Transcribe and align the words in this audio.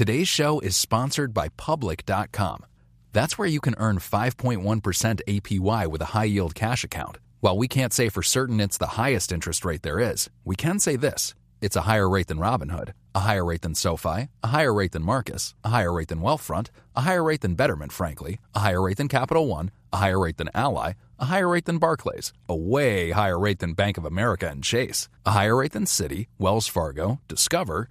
Today's 0.00 0.28
show 0.28 0.60
is 0.60 0.78
sponsored 0.78 1.34
by 1.34 1.50
Public.com. 1.58 2.64
That's 3.12 3.36
where 3.36 3.46
you 3.46 3.60
can 3.60 3.74
earn 3.76 3.98
5.1% 3.98 5.20
APY 5.28 5.86
with 5.88 6.00
a 6.00 6.06
high 6.16 6.24
yield 6.24 6.54
cash 6.54 6.84
account. 6.84 7.18
While 7.40 7.58
we 7.58 7.68
can't 7.68 7.92
say 7.92 8.08
for 8.08 8.22
certain 8.22 8.60
it's 8.60 8.78
the 8.78 8.96
highest 8.96 9.30
interest 9.30 9.62
rate 9.62 9.82
there 9.82 10.00
is, 10.00 10.30
we 10.42 10.56
can 10.56 10.78
say 10.78 10.96
this 10.96 11.34
it's 11.60 11.76
a 11.76 11.82
higher 11.82 12.08
rate 12.08 12.28
than 12.28 12.38
Robinhood, 12.38 12.94
a 13.14 13.20
higher 13.20 13.44
rate 13.44 13.60
than 13.60 13.74
SoFi, 13.74 14.30
a 14.42 14.46
higher 14.46 14.72
rate 14.72 14.92
than 14.92 15.02
Marcus, 15.02 15.54
a 15.62 15.68
higher 15.68 15.92
rate 15.92 16.08
than 16.08 16.22
Wealthfront, 16.22 16.68
a 16.96 17.02
higher 17.02 17.22
rate 17.22 17.42
than 17.42 17.54
Betterment, 17.54 17.92
frankly, 17.92 18.40
a 18.54 18.60
higher 18.60 18.80
rate 18.80 18.96
than 18.96 19.08
Capital 19.08 19.46
One, 19.48 19.70
a 19.92 19.98
higher 19.98 20.18
rate 20.18 20.38
than 20.38 20.48
Ally, 20.54 20.94
a 21.18 21.26
higher 21.26 21.46
rate 21.46 21.66
than 21.66 21.76
Barclays, 21.76 22.32
a 22.48 22.56
way 22.56 23.10
higher 23.10 23.38
rate 23.38 23.58
than 23.58 23.74
Bank 23.74 23.98
of 23.98 24.06
America 24.06 24.48
and 24.48 24.64
Chase, 24.64 25.10
a 25.26 25.32
higher 25.32 25.56
rate 25.56 25.72
than 25.72 25.84
Citi, 25.84 26.28
Wells 26.38 26.68
Fargo, 26.68 27.20
Discover, 27.28 27.90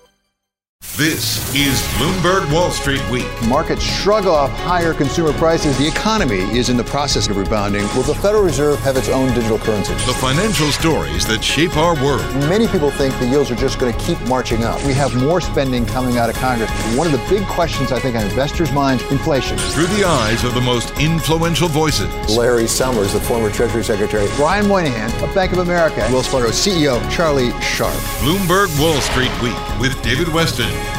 This 0.97 1.55
is 1.55 1.81
Bloomberg 1.97 2.51
Wall 2.53 2.69
Street 2.69 3.01
Week. 3.09 3.25
Markets 3.47 3.81
shrug 3.81 4.25
off 4.25 4.51
higher 4.51 4.93
consumer 4.93 5.31
prices. 5.33 5.77
The 5.77 5.87
economy 5.87 6.41
is 6.55 6.69
in 6.69 6.75
the 6.75 6.83
process 6.83 7.27
of 7.29 7.37
rebounding. 7.37 7.83
Will 7.95 8.03
the 8.03 8.13
Federal 8.13 8.43
Reserve 8.43 8.77
have 8.79 8.97
its 8.97 9.07
own 9.07 9.33
digital 9.33 9.57
currency? 9.57 9.93
The 9.93 10.17
financial 10.19 10.67
stories 10.67 11.25
that 11.27 11.43
shape 11.43 11.77
our 11.77 11.95
world. 12.03 12.21
Many 12.49 12.67
people 12.67 12.91
think 12.91 13.17
the 13.19 13.25
yields 13.25 13.49
are 13.49 13.55
just 13.55 13.79
going 13.79 13.93
to 13.93 13.99
keep 13.99 14.19
marching 14.27 14.63
up. 14.63 14.83
We 14.85 14.93
have 14.93 15.15
more 15.15 15.39
spending 15.39 15.85
coming 15.85 16.17
out 16.17 16.29
of 16.29 16.35
Congress. 16.35 16.69
One 16.95 17.07
of 17.07 17.13
the 17.13 17.25
big 17.29 17.47
questions 17.47 17.91
I 17.91 17.99
think 17.99 18.15
on 18.17 18.23
investors' 18.23 18.71
minds, 18.71 19.01
inflation. 19.11 19.57
Through 19.57 19.87
the 19.87 20.03
eyes 20.03 20.43
of 20.43 20.53
the 20.53 20.61
most 20.61 20.91
influential 20.99 21.69
voices. 21.69 22.09
Larry 22.35 22.67
Summers, 22.67 23.13
the 23.13 23.21
former 23.21 23.49
Treasury 23.49 23.83
Secretary. 23.83 24.27
Brian 24.35 24.67
Moynihan 24.67 25.09
of 25.23 25.33
Bank 25.33 25.51
of 25.53 25.59
America. 25.59 26.01
Wells 26.11 26.27
Fargo 26.27 26.49
CEO 26.49 26.99
Charlie 27.09 27.51
Scharf. 27.61 27.95
Bloomberg 28.19 28.69
Wall 28.79 28.99
Street 29.01 29.31
Week 29.41 29.79
with 29.79 29.99
David 30.03 30.27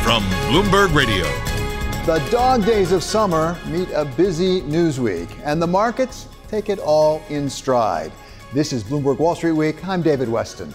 From 0.03 0.23
Bloomberg 0.49 0.95
Radio. 0.95 1.25
The 2.07 2.19
dog 2.31 2.65
days 2.67 2.93
of 2.93 3.03
summer 3.03 3.57
meet 3.67 3.89
a 3.91 4.05
busy 4.05 4.61
news 4.63 4.99
week, 4.99 5.29
and 5.45 5.63
the 5.63 5.67
markets 5.67 6.29
take 6.49 6.69
it 6.69 6.79
all 6.79 7.23
in 7.29 7.49
stride. 7.49 8.13
This 8.53 8.73
is 8.73 8.83
Bloomberg 8.85 9.19
Wall 9.19 9.35
Street 9.35 9.53
Week. 9.53 9.87
I'm 9.87 10.03
David 10.03 10.29
Westin. 10.29 10.73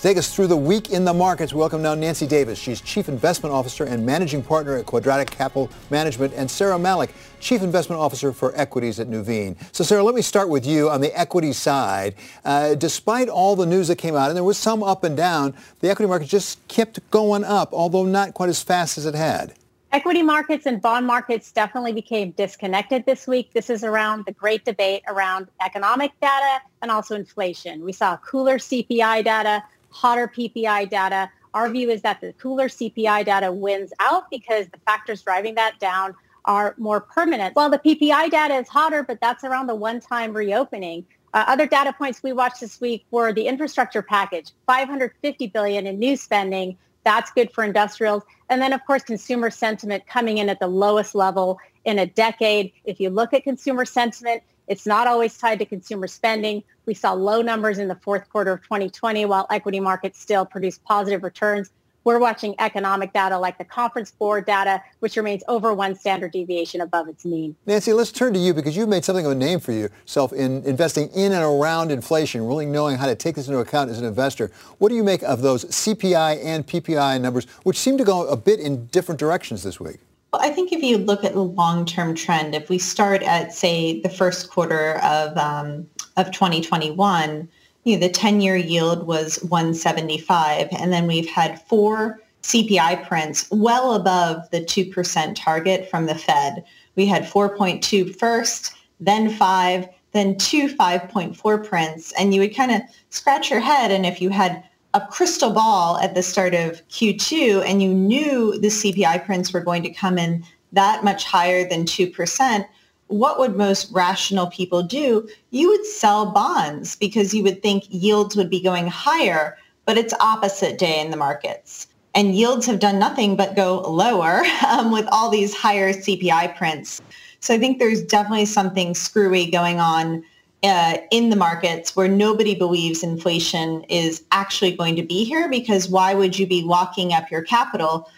Take 0.00 0.16
us 0.16 0.32
through 0.32 0.46
the 0.46 0.56
week 0.56 0.90
in 0.90 1.04
the 1.04 1.12
markets, 1.12 1.52
we 1.52 1.58
welcome 1.58 1.82
now 1.82 1.92
Nancy 1.96 2.24
Davis. 2.24 2.56
She's 2.56 2.80
Chief 2.80 3.08
Investment 3.08 3.52
Officer 3.52 3.82
and 3.82 4.06
Managing 4.06 4.44
Partner 4.44 4.76
at 4.76 4.86
Quadratic 4.86 5.28
Capital 5.28 5.68
Management, 5.90 6.34
and 6.34 6.48
Sarah 6.48 6.78
Malik, 6.78 7.12
Chief 7.40 7.62
Investment 7.62 8.00
Officer 8.00 8.32
for 8.32 8.52
Equities 8.54 9.00
at 9.00 9.08
Nuveen. 9.08 9.56
So, 9.74 9.82
Sarah, 9.82 10.04
let 10.04 10.14
me 10.14 10.22
start 10.22 10.50
with 10.50 10.64
you 10.64 10.88
on 10.88 11.00
the 11.00 11.12
equity 11.18 11.52
side. 11.52 12.14
Uh, 12.44 12.76
despite 12.76 13.28
all 13.28 13.56
the 13.56 13.66
news 13.66 13.88
that 13.88 13.96
came 13.96 14.14
out, 14.14 14.28
and 14.28 14.36
there 14.36 14.44
was 14.44 14.56
some 14.56 14.84
up 14.84 15.02
and 15.02 15.16
down, 15.16 15.52
the 15.80 15.90
equity 15.90 16.08
market 16.08 16.28
just 16.28 16.66
kept 16.68 17.00
going 17.10 17.42
up, 17.42 17.72
although 17.72 18.04
not 18.04 18.34
quite 18.34 18.50
as 18.50 18.62
fast 18.62 18.98
as 18.98 19.04
it 19.04 19.16
had. 19.16 19.54
Equity 19.90 20.22
markets 20.22 20.66
and 20.66 20.80
bond 20.80 21.06
markets 21.06 21.50
definitely 21.50 21.92
became 21.92 22.30
disconnected 22.32 23.04
this 23.06 23.26
week. 23.26 23.52
This 23.52 23.68
is 23.68 23.82
around 23.82 24.26
the 24.26 24.32
great 24.32 24.64
debate 24.64 25.02
around 25.08 25.48
economic 25.60 26.12
data 26.20 26.60
and 26.82 26.90
also 26.90 27.16
inflation. 27.16 27.82
We 27.82 27.92
saw 27.92 28.18
cooler 28.18 28.58
CPI 28.58 29.24
data, 29.24 29.64
hotter 29.90 30.28
PPI 30.28 30.88
data. 30.90 31.30
Our 31.54 31.68
view 31.70 31.90
is 31.90 32.02
that 32.02 32.20
the 32.20 32.32
cooler 32.34 32.68
CPI 32.68 33.24
data 33.24 33.52
wins 33.52 33.92
out 34.00 34.30
because 34.30 34.66
the 34.68 34.78
factors 34.86 35.22
driving 35.22 35.54
that 35.56 35.78
down 35.78 36.14
are 36.44 36.74
more 36.78 37.00
permanent. 37.00 37.54
Well, 37.56 37.70
the 37.70 37.78
PPI 37.78 38.30
data 38.30 38.54
is 38.54 38.68
hotter, 38.68 39.02
but 39.02 39.20
that's 39.20 39.44
around 39.44 39.66
the 39.66 39.74
one-time 39.74 40.32
reopening. 40.32 41.04
Uh, 41.34 41.44
other 41.46 41.66
data 41.66 41.92
points 41.92 42.22
we 42.22 42.32
watched 42.32 42.60
this 42.60 42.80
week 42.80 43.04
were 43.10 43.32
the 43.32 43.46
infrastructure 43.46 44.02
package, 44.02 44.52
550 44.66 45.46
billion 45.48 45.86
in 45.86 45.98
new 45.98 46.16
spending. 46.16 46.76
That's 47.04 47.30
good 47.30 47.52
for 47.52 47.64
industrials. 47.64 48.22
And 48.48 48.62
then, 48.62 48.72
of 48.72 48.84
course, 48.86 49.02
consumer 49.02 49.50
sentiment 49.50 50.06
coming 50.06 50.38
in 50.38 50.48
at 50.48 50.58
the 50.58 50.68
lowest 50.68 51.14
level 51.14 51.58
in 51.84 51.98
a 51.98 52.06
decade. 52.06 52.72
If 52.84 52.98
you 52.98 53.10
look 53.10 53.34
at 53.34 53.44
consumer 53.44 53.84
sentiment, 53.84 54.42
it's 54.68 54.86
not 54.86 55.06
always 55.06 55.36
tied 55.36 55.58
to 55.58 55.66
consumer 55.66 56.06
spending. 56.06 56.62
We 56.88 56.94
saw 56.94 57.12
low 57.12 57.42
numbers 57.42 57.76
in 57.76 57.88
the 57.88 57.96
fourth 57.96 58.30
quarter 58.30 58.50
of 58.50 58.62
2020 58.62 59.26
while 59.26 59.46
equity 59.50 59.78
markets 59.78 60.18
still 60.18 60.46
produced 60.46 60.82
positive 60.84 61.22
returns. 61.22 61.68
We're 62.04 62.18
watching 62.18 62.54
economic 62.58 63.12
data 63.12 63.38
like 63.38 63.58
the 63.58 63.64
Conference 63.66 64.10
Board 64.10 64.46
data, 64.46 64.82
which 65.00 65.14
remains 65.14 65.42
over 65.48 65.74
one 65.74 65.94
standard 65.94 66.32
deviation 66.32 66.80
above 66.80 67.06
its 67.06 67.26
mean. 67.26 67.54
Nancy, 67.66 67.92
let's 67.92 68.10
turn 68.10 68.32
to 68.32 68.38
you 68.38 68.54
because 68.54 68.74
you've 68.74 68.88
made 68.88 69.04
something 69.04 69.26
of 69.26 69.32
a 69.32 69.34
name 69.34 69.60
for 69.60 69.72
yourself 69.72 70.32
in 70.32 70.64
investing 70.64 71.10
in 71.10 71.32
and 71.32 71.44
around 71.44 71.92
inflation, 71.92 72.46
really 72.46 72.64
knowing 72.64 72.96
how 72.96 73.04
to 73.04 73.14
take 73.14 73.34
this 73.34 73.48
into 73.48 73.58
account 73.58 73.90
as 73.90 73.98
an 73.98 74.06
investor. 74.06 74.50
What 74.78 74.88
do 74.88 74.94
you 74.94 75.04
make 75.04 75.22
of 75.22 75.42
those 75.42 75.66
CPI 75.66 76.42
and 76.42 76.66
PPI 76.66 77.20
numbers, 77.20 77.44
which 77.64 77.76
seem 77.76 77.98
to 77.98 78.04
go 78.04 78.26
a 78.28 78.36
bit 78.38 78.60
in 78.60 78.86
different 78.86 79.20
directions 79.20 79.62
this 79.62 79.78
week? 79.78 79.98
Well, 80.32 80.40
I 80.40 80.48
think 80.48 80.72
if 80.72 80.82
you 80.82 80.96
look 80.96 81.22
at 81.22 81.34
the 81.34 81.44
long-term 81.44 82.14
trend, 82.14 82.54
if 82.54 82.70
we 82.70 82.78
start 82.78 83.22
at, 83.22 83.52
say, 83.52 84.00
the 84.00 84.08
first 84.10 84.48
quarter 84.48 84.96
of 85.02 85.36
um, 85.36 85.86
of 86.18 86.30
2021, 86.32 87.48
you 87.84 87.94
know, 87.96 88.06
the 88.06 88.12
10-year 88.12 88.56
yield 88.56 89.06
was 89.06 89.42
175, 89.44 90.68
and 90.72 90.92
then 90.92 91.06
we've 91.06 91.28
had 91.28 91.62
four 91.62 92.20
CPI 92.42 93.06
prints 93.08 93.48
well 93.50 93.94
above 93.94 94.50
the 94.50 94.60
2% 94.60 95.34
target 95.34 95.88
from 95.90 96.06
the 96.06 96.14
Fed. 96.14 96.64
We 96.96 97.06
had 97.06 97.24
4.2 97.24 98.14
first, 98.16 98.74
then 99.00 99.30
5, 99.30 99.88
then 100.12 100.36
two 100.36 100.68
5.4 100.74 101.66
prints, 101.66 102.12
and 102.18 102.34
you 102.34 102.40
would 102.40 102.56
kind 102.56 102.72
of 102.72 102.82
scratch 103.10 103.50
your 103.50 103.60
head, 103.60 103.90
and 103.90 104.04
if 104.04 104.20
you 104.20 104.30
had 104.30 104.64
a 104.94 105.06
crystal 105.06 105.50
ball 105.50 105.98
at 105.98 106.14
the 106.14 106.22
start 106.22 106.54
of 106.54 106.86
Q2 106.88 107.62
and 107.64 107.82
you 107.82 107.92
knew 107.94 108.58
the 108.58 108.68
CPI 108.68 109.24
prints 109.24 109.52
were 109.52 109.60
going 109.60 109.82
to 109.82 109.90
come 109.90 110.18
in 110.18 110.42
that 110.72 111.04
much 111.04 111.24
higher 111.24 111.68
than 111.68 111.84
2%, 111.84 112.66
what 113.08 113.38
would 113.38 113.56
most 113.56 113.90
rational 113.92 114.46
people 114.46 114.82
do? 114.82 115.28
You 115.50 115.68
would 115.68 115.84
sell 115.84 116.30
bonds 116.30 116.96
because 116.96 117.34
you 117.34 117.42
would 117.42 117.62
think 117.62 117.84
yields 117.88 118.36
would 118.36 118.50
be 118.50 118.62
going 118.62 118.86
higher, 118.86 119.56
but 119.84 119.98
it's 119.98 120.14
opposite 120.20 120.78
day 120.78 121.00
in 121.00 121.10
the 121.10 121.16
markets. 121.16 121.86
And 122.14 122.34
yields 122.34 122.66
have 122.66 122.80
done 122.80 122.98
nothing 122.98 123.36
but 123.36 123.56
go 123.56 123.80
lower 123.82 124.42
um, 124.68 124.92
with 124.92 125.06
all 125.10 125.30
these 125.30 125.54
higher 125.54 125.92
CPI 125.92 126.56
prints. 126.56 127.02
So 127.40 127.54
I 127.54 127.58
think 127.58 127.78
there's 127.78 128.02
definitely 128.02 128.46
something 128.46 128.94
screwy 128.94 129.50
going 129.50 129.80
on 129.80 130.24
uh, 130.62 130.98
in 131.12 131.30
the 131.30 131.36
markets 131.36 131.94
where 131.94 132.08
nobody 132.08 132.54
believes 132.54 133.02
inflation 133.02 133.84
is 133.84 134.24
actually 134.32 134.76
going 134.76 134.96
to 134.96 135.02
be 135.02 135.24
here 135.24 135.48
because 135.48 135.88
why 135.88 136.14
would 136.14 136.38
you 136.38 136.46
be 136.46 136.62
locking 136.62 137.12
up 137.12 137.30
your 137.30 137.42
capital 137.42 138.10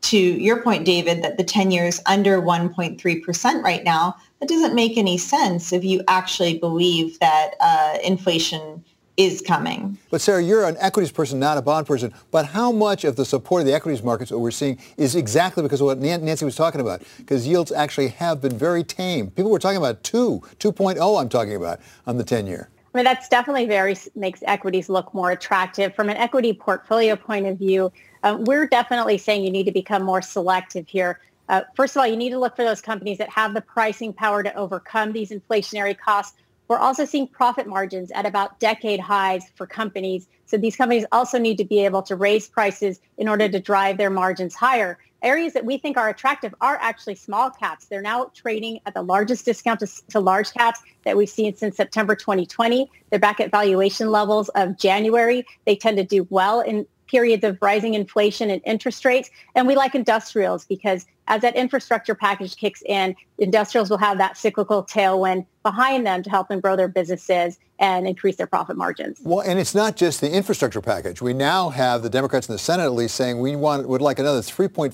to 0.00 0.16
your 0.16 0.62
point, 0.62 0.84
David, 0.84 1.22
that 1.24 1.38
the 1.38 1.44
10 1.44 1.72
years 1.72 2.00
under 2.06 2.40
1.3% 2.40 3.62
right 3.62 3.82
now, 3.82 4.16
that 4.40 4.48
doesn't 4.48 4.74
make 4.74 4.96
any 4.96 5.18
sense 5.18 5.72
if 5.72 5.84
you 5.84 6.02
actually 6.08 6.58
believe 6.58 7.18
that 7.18 7.54
uh, 7.60 7.98
inflation 8.04 8.84
is 9.16 9.40
coming. 9.40 9.98
But 10.10 10.20
Sarah, 10.20 10.42
you're 10.42 10.64
an 10.64 10.76
equities 10.78 11.10
person, 11.10 11.40
not 11.40 11.58
a 11.58 11.62
bond 11.62 11.88
person. 11.88 12.14
But 12.30 12.46
how 12.46 12.70
much 12.70 13.04
of 13.04 13.16
the 13.16 13.24
support 13.24 13.60
of 13.60 13.66
the 13.66 13.74
equities 13.74 14.00
markets 14.00 14.30
that 14.30 14.38
we're 14.38 14.52
seeing 14.52 14.78
is 14.96 15.16
exactly 15.16 15.64
because 15.64 15.80
of 15.80 15.86
what 15.86 15.98
Nancy 15.98 16.44
was 16.44 16.54
talking 16.54 16.80
about? 16.80 17.02
Because 17.16 17.46
yields 17.46 17.72
actually 17.72 18.08
have 18.08 18.40
been 18.40 18.56
very 18.56 18.84
tame. 18.84 19.30
People 19.32 19.50
were 19.50 19.58
talking 19.58 19.76
about 19.76 20.04
2, 20.04 20.40
2.0 20.60 21.20
I'm 21.20 21.28
talking 21.28 21.56
about 21.56 21.80
on 22.06 22.16
the 22.16 22.24
10-year. 22.24 22.68
I 22.94 22.98
mean, 22.98 23.04
that's 23.04 23.28
definitely 23.28 23.66
very 23.66 23.96
makes 24.14 24.42
equities 24.46 24.88
look 24.88 25.12
more 25.12 25.32
attractive. 25.32 25.94
From 25.94 26.08
an 26.08 26.16
equity 26.16 26.52
portfolio 26.52 27.16
point 27.16 27.46
of 27.46 27.58
view, 27.58 27.92
uh, 28.22 28.38
we're 28.40 28.66
definitely 28.66 29.18
saying 29.18 29.44
you 29.44 29.50
need 29.50 29.64
to 29.64 29.72
become 29.72 30.02
more 30.04 30.22
selective 30.22 30.88
here. 30.88 31.20
Uh, 31.48 31.62
first 31.74 31.96
of 31.96 32.00
all, 32.00 32.06
you 32.06 32.16
need 32.16 32.30
to 32.30 32.38
look 32.38 32.56
for 32.56 32.64
those 32.64 32.80
companies 32.80 33.18
that 33.18 33.30
have 33.30 33.54
the 33.54 33.60
pricing 33.60 34.12
power 34.12 34.42
to 34.42 34.54
overcome 34.54 35.12
these 35.12 35.30
inflationary 35.30 35.96
costs 35.96 36.34
we're 36.68 36.78
also 36.78 37.06
seeing 37.06 37.26
profit 37.26 37.66
margins 37.66 38.10
at 38.12 38.26
about 38.26 38.60
decade 38.60 39.00
highs 39.00 39.50
for 39.54 39.66
companies. 39.66 40.28
So 40.44 40.58
these 40.58 40.76
companies 40.76 41.06
also 41.12 41.38
need 41.38 41.56
to 41.58 41.64
be 41.64 41.84
able 41.84 42.02
to 42.02 42.14
raise 42.14 42.46
prices 42.46 43.00
in 43.16 43.26
order 43.26 43.48
to 43.48 43.58
drive 43.58 43.96
their 43.96 44.10
margins 44.10 44.54
higher. 44.54 44.98
Areas 45.22 45.54
that 45.54 45.64
we 45.64 45.78
think 45.78 45.96
are 45.96 46.10
attractive 46.10 46.54
are 46.60 46.76
actually 46.76 47.14
small 47.16 47.50
caps. 47.50 47.86
They're 47.86 48.02
now 48.02 48.30
trading 48.34 48.80
at 48.86 48.94
the 48.94 49.02
largest 49.02 49.46
discount 49.46 49.80
to, 49.80 49.88
to 50.10 50.20
large 50.20 50.52
caps 50.52 50.80
that 51.04 51.16
we've 51.16 51.28
seen 51.28 51.56
since 51.56 51.76
September 51.76 52.14
2020. 52.14 52.88
They're 53.10 53.18
back 53.18 53.40
at 53.40 53.50
valuation 53.50 54.10
levels 54.10 54.50
of 54.50 54.76
January. 54.76 55.44
They 55.64 55.74
tend 55.74 55.96
to 55.96 56.04
do 56.04 56.26
well 56.30 56.60
in 56.60 56.86
periods 57.08 57.44
of 57.44 57.58
rising 57.60 57.94
inflation 57.94 58.50
and 58.50 58.62
interest 58.64 59.04
rates. 59.04 59.30
And 59.54 59.66
we 59.66 59.74
like 59.74 59.94
industrials 59.94 60.64
because 60.64 61.06
as 61.26 61.42
that 61.42 61.56
infrastructure 61.56 62.14
package 62.14 62.56
kicks 62.56 62.82
in, 62.86 63.16
industrials 63.38 63.90
will 63.90 63.98
have 63.98 64.18
that 64.18 64.36
cyclical 64.36 64.84
tailwind 64.84 65.46
behind 65.62 66.06
them 66.06 66.22
to 66.22 66.30
help 66.30 66.48
them 66.48 66.60
grow 66.60 66.76
their 66.76 66.88
businesses 66.88 67.58
and 67.78 68.06
increase 68.06 68.36
their 68.36 68.46
profit 68.46 68.76
margins. 68.76 69.20
Well, 69.22 69.40
and 69.40 69.58
it's 69.58 69.74
not 69.74 69.96
just 69.96 70.20
the 70.20 70.30
infrastructure 70.30 70.80
package. 70.80 71.22
We 71.22 71.32
now 71.32 71.68
have 71.68 72.02
the 72.02 72.10
Democrats 72.10 72.48
in 72.48 72.52
the 72.52 72.58
Senate 72.58 72.84
at 72.84 72.92
least 72.92 73.14
saying 73.14 73.40
we 73.40 73.56
want 73.56 73.88
would 73.88 74.02
like 74.02 74.18
another 74.18 74.40
3.5% 74.40 74.92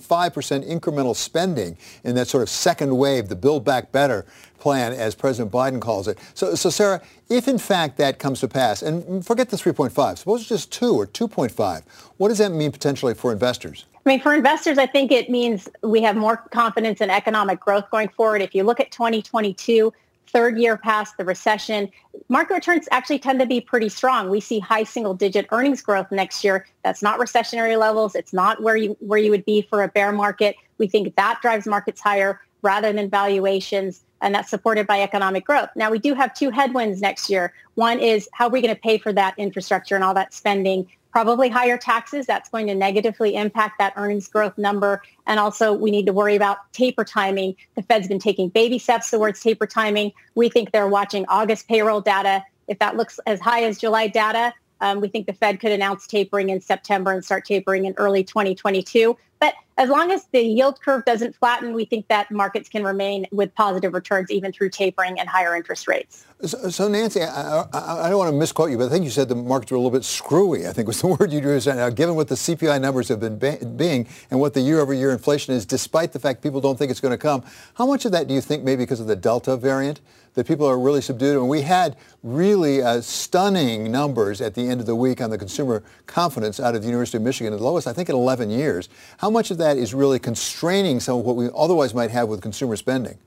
incremental 0.69 1.17
spending 1.17 1.77
in 2.05 2.15
that 2.15 2.29
sort 2.29 2.43
of 2.43 2.49
second 2.49 2.97
wave, 2.97 3.29
the 3.29 3.37
Build 3.37 3.65
Back 3.65 3.93
Better 3.93 4.27
plan, 4.59 4.93
as 4.93 5.15
President 5.15 5.53
Biden 5.53 5.81
calls 5.81 6.09
it. 6.09 6.19
So, 6.35 6.55
so 6.55 6.71
Sarah, 6.71 7.03
if 7.29 7.49
in 7.49 7.59
fact 7.59 7.97
that 7.99 8.19
comes 8.19 8.41
to 8.41 8.49
pass, 8.49 8.83
and 8.83 9.25
forget 9.25 9.51
the 9.51 9.57
3.5, 9.57 10.19
suppose 10.19 10.41
it's 10.41 10.49
just 10.49 10.73
2 10.73 10.95
or 10.95 11.07
2.5, 11.07 11.83
what 12.17 12.29
does 12.29 12.39
that 12.39 12.51
mean 12.51 12.73
potentially 12.73 13.15
for 13.15 13.33
investors? 13.33 13.85
I 14.07 14.11
mean, 14.11 14.21
for 14.21 14.35
investors, 14.35 14.77
I 14.77 14.87
think 14.87 15.11
it 15.13 15.31
means 15.31 15.69
we 15.83 16.03
have 16.03 16.15
more 16.15 16.37
confidence 16.37 17.01
in 17.01 17.09
economic 17.09 17.59
growth 17.59 17.91
going 17.91 18.09
forward. 18.09 18.43
If 18.43 18.55
you 18.55 18.63
look 18.63 18.79
at 18.79 18.91
2022, 18.91 19.93
third 20.27 20.59
year 20.59 20.77
past 20.77 21.17
the 21.17 21.25
recession, 21.25 21.91
market 22.29 22.55
returns 22.55 22.89
actually 22.91 23.19
tend 23.19 23.41
to 23.41 23.47
be 23.47 23.61
pretty 23.61 23.89
strong. 23.89 24.31
We 24.31 24.41
see 24.41 24.59
high 24.59 24.85
single 24.85 25.15
digit 25.15 25.47
earnings 25.53 25.83
growth 25.83 26.11
next 26.11 26.45
year. 26.45 26.67
That's 26.83 27.03
not 27.03 27.19
recessionary 27.19 27.79
levels. 27.79 28.15
It's 28.15 28.33
not 28.33 28.63
where 28.63 28.77
you 28.77 28.97
where 29.01 29.19
you 29.19 29.31
would 29.31 29.45
be 29.45 29.63
for 29.63 29.83
a 29.83 29.89
bear 29.89 30.13
market. 30.13 30.57
We 30.79 30.87
think 30.87 31.15
that 31.17 31.39
drives 31.43 31.67
markets 31.67 32.01
higher 32.01 32.41
rather 32.63 32.93
than 32.93 33.11
valuations 33.11 34.05
and 34.25 34.35
that's 34.35 34.49
supported 34.49 34.87
by 34.87 35.03
economic 35.03 35.45
growth. 35.45 35.69
Now, 35.77 35.91
we 35.91 35.99
do 35.99 36.15
have 36.15 36.33
two 36.33 36.49
headwinds 36.49 37.03
next 37.03 37.29
year. 37.29 37.53
One 37.75 37.99
is 37.99 38.27
how 38.33 38.47
are 38.47 38.51
we 38.51 38.63
going 38.63 38.75
to 38.75 38.81
pay 38.81 38.97
for 38.97 39.13
that 39.13 39.35
infrastructure 39.37 39.95
and 39.95 40.03
all 40.03 40.15
that 40.15 40.33
spending? 40.33 40.87
Probably 41.15 41.49
higher 41.49 41.79
taxes. 41.79 42.27
That's 42.27 42.49
going 42.49 42.67
to 42.67 42.75
negatively 42.75 43.37
impact 43.37 43.79
that 43.79 43.93
earnings 43.95 44.27
growth 44.27 44.59
number. 44.59 45.01
And 45.29 45.39
also, 45.39 45.73
we 45.73 45.93
need 45.93 46.07
to 46.07 46.13
worry 46.13 46.35
about 46.35 46.73
taper 46.73 47.05
timing. 47.05 47.55
The 47.77 47.83
Fed's 47.83 48.09
been 48.09 48.19
taking 48.19 48.49
baby 48.49 48.81
steps 48.81 49.13
towards 49.13 49.41
taper 49.41 49.69
timing. 49.69 50.11
We 50.35 50.49
think 50.49 50.73
they're 50.73 50.89
watching 50.89 51.25
August 51.29 51.69
payroll 51.69 52.01
data. 52.01 52.43
If 52.67 52.81
that 52.81 52.97
looks 52.97 53.21
as 53.29 53.39
high 53.39 53.63
as 53.63 53.79
July 53.79 54.09
data, 54.09 54.53
um, 54.81 55.01
we 55.01 55.07
think 55.07 55.29
the 55.29 55.35
Fed 55.35 55.61
could 55.61 55.71
announce 55.71 56.09
tapering 56.09 56.49
in 56.51 56.61
September 56.61 57.13
and 57.13 57.25
start 57.25 57.45
tapering 57.45 57.85
in 57.85 57.95
early 57.97 58.25
2022. 58.25 59.17
But 59.39 59.55
as 59.77 59.89
long 59.89 60.13
as 60.13 60.27
the 60.33 60.41
yield 60.41 60.81
curve 60.81 61.05
doesn't 61.05 61.35
flatten, 61.35 61.75
we 61.75 61.85
think 61.85 62.07
that 62.09 62.31
markets 62.31 62.69
can 62.69 62.85
remain 62.85 63.27
with 63.33 63.55
positive 63.55 63.93
returns 63.93 64.31
even 64.31 64.53
through 64.53 64.71
tapering 64.71 65.19
and 65.19 65.29
higher 65.29 65.57
interest 65.57 65.89
rates. 65.89 66.25
So, 66.45 66.71
so 66.71 66.89
Nancy, 66.89 67.23
I, 67.23 67.63
I, 67.73 68.07
I, 68.07 68.09
don't 68.09 68.19
want 68.19 68.31
to 68.31 68.37
misquote 68.37 68.71
you, 68.71 68.79
but 68.79 68.87
I 68.87 68.89
think 68.91 69.05
you 69.05 69.11
said 69.11 69.29
the 69.29 69.35
markets 69.35 69.73
were 69.73 69.77
a 69.77 69.81
little 69.81 69.91
bit 69.91 70.05
screwy, 70.05 70.69
I 70.69 70.73
think 70.73 70.87
was 70.87 71.01
the 71.01 71.09
word 71.09 71.33
you 71.33 71.41
used. 71.41 71.67
Now, 71.67 71.91
given 71.91 72.15
what 72.15 72.29
the 72.29 72.35
CPI 72.35 72.81
numbers 72.81 73.09
have 73.09 73.21
been 73.21 73.39
be- 73.39 73.65
being 73.77 74.07
and 74.31 74.39
what 74.39 74.55
the 74.55 74.61
year-over-year 74.61 75.11
inflation 75.11 75.55
is, 75.55 75.67
despite 75.67 76.13
the 76.13 76.21
fact 76.21 76.43
people 76.43 76.61
don't 76.61 76.79
think 76.79 76.91
it's 76.91 77.01
going 77.01 77.13
to 77.13 77.19
come, 77.19 77.43
how 77.75 77.87
much 77.87 78.05
of 78.05 78.13
that 78.13 78.29
do 78.29 78.35
you 78.35 78.41
think 78.41 78.63
maybe 78.63 78.85
because 78.85 79.01
of 79.01 79.07
the 79.07 79.17
Delta 79.17 79.57
variant? 79.57 80.01
That 80.35 80.47
people 80.47 80.67
are 80.67 80.79
really 80.79 81.01
subdued. 81.01 81.37
And 81.37 81.49
we 81.49 81.63
had 81.63 81.97
really 82.23 82.83
uh, 82.83 83.01
stunning 83.01 83.91
numbers 83.91 84.41
at 84.41 84.55
the 84.55 84.69
end 84.69 84.81
of 84.81 84.87
the 84.87 84.97
week 84.97 85.21
on 85.21 85.31
the 85.31 85.39
consumer 85.39 85.83
confidence 86.07 86.61
out 86.61 86.75
of 86.75 86.83
the 86.83 86.89
University 86.89 87.17
of 87.17 87.23
Michigan, 87.23 87.53
the 87.53 87.63
lowest, 87.63 87.87
I 87.87 87.93
think, 87.93 88.09
in 88.09 88.15
11 88.15 88.51
years. 88.51 88.89
How 89.19 89.31
much 89.31 89.51
of 89.51 89.59
that 89.59 89.77
is 89.77 89.95
really 89.95 90.19
constraining 90.19 91.01
some 91.01 91.19
of 91.19 91.25
what 91.25 91.37
we 91.37 91.49
otherwise 91.57 91.95
might 91.95 92.11
have 92.11 92.29
with 92.29 92.41
consumer 92.43 92.77
spending? 92.77 93.19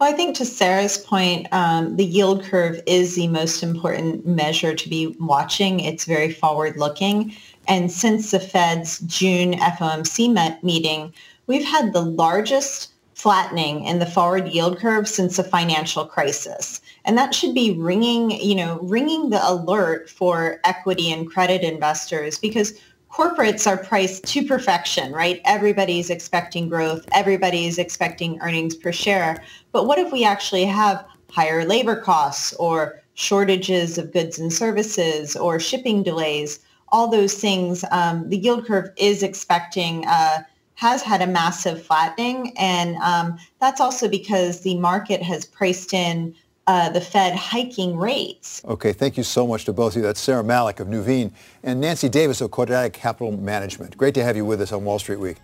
Well, 0.00 0.12
I 0.12 0.16
think 0.16 0.36
to 0.36 0.44
Sarah's 0.44 0.98
point, 0.98 1.46
um, 1.52 1.96
the 1.96 2.04
yield 2.04 2.42
curve 2.42 2.80
is 2.86 3.14
the 3.14 3.28
most 3.28 3.62
important 3.62 4.26
measure 4.26 4.74
to 4.74 4.88
be 4.88 5.16
watching. 5.20 5.80
It's 5.80 6.04
very 6.04 6.32
forward-looking. 6.32 7.34
And 7.68 7.90
since 7.90 8.32
the 8.32 8.40
Fed's 8.40 8.98
June 9.00 9.52
FOMC 9.52 10.62
meeting, 10.62 11.12
we've 11.46 11.64
had 11.64 11.92
the 11.92 12.02
largest 12.02 12.93
flattening 13.14 13.84
in 13.84 14.00
the 14.00 14.06
forward 14.06 14.48
yield 14.48 14.78
curve 14.78 15.08
since 15.08 15.36
the 15.36 15.44
financial 15.44 16.04
crisis. 16.04 16.80
And 17.04 17.16
that 17.16 17.34
should 17.34 17.54
be 17.54 17.72
ringing, 17.78 18.32
you 18.32 18.54
know, 18.54 18.80
ringing 18.82 19.30
the 19.30 19.40
alert 19.48 20.10
for 20.10 20.60
equity 20.64 21.12
and 21.12 21.30
credit 21.30 21.62
investors 21.62 22.38
because 22.38 22.74
corporates 23.10 23.66
are 23.68 23.76
priced 23.76 24.24
to 24.24 24.44
perfection, 24.44 25.12
right? 25.12 25.40
Everybody's 25.44 26.10
expecting 26.10 26.68
growth. 26.68 27.06
Everybody's 27.12 27.78
expecting 27.78 28.40
earnings 28.40 28.74
per 28.74 28.90
share. 28.90 29.42
But 29.70 29.86
what 29.86 30.00
if 30.00 30.12
we 30.12 30.24
actually 30.24 30.64
have 30.64 31.04
higher 31.30 31.64
labor 31.64 31.96
costs 31.96 32.52
or 32.54 33.00
shortages 33.14 33.98
of 33.98 34.12
goods 34.12 34.38
and 34.40 34.52
services 34.52 35.36
or 35.36 35.60
shipping 35.60 36.02
delays? 36.02 36.58
All 36.88 37.08
those 37.08 37.34
things, 37.34 37.84
um, 37.92 38.28
the 38.28 38.38
yield 38.38 38.66
curve 38.66 38.90
is 38.96 39.22
expecting 39.22 40.04
uh, 40.08 40.42
has 40.74 41.02
had 41.02 41.22
a 41.22 41.26
massive 41.26 41.82
flattening. 41.82 42.52
And 42.56 42.96
um, 42.96 43.38
that's 43.60 43.80
also 43.80 44.08
because 44.08 44.60
the 44.60 44.76
market 44.76 45.22
has 45.22 45.44
priced 45.44 45.92
in 45.92 46.34
uh, 46.66 46.90
the 46.90 47.00
Fed 47.00 47.34
hiking 47.34 47.96
rates. 47.96 48.62
Okay, 48.64 48.92
thank 48.92 49.16
you 49.16 49.22
so 49.22 49.46
much 49.46 49.64
to 49.66 49.72
both 49.72 49.92
of 49.92 49.96
you. 49.96 50.02
That's 50.02 50.20
Sarah 50.20 50.42
Malik 50.44 50.80
of 50.80 50.88
Nuveen 50.88 51.30
and 51.62 51.80
Nancy 51.80 52.08
Davis 52.08 52.40
of 52.40 52.50
Quadratic 52.50 52.92
Capital 52.92 53.32
Management. 53.32 53.96
Great 53.96 54.14
to 54.14 54.24
have 54.24 54.36
you 54.36 54.44
with 54.44 54.60
us 54.60 54.72
on 54.72 54.84
Wall 54.84 54.98
Street 54.98 55.20
Week. 55.20 55.36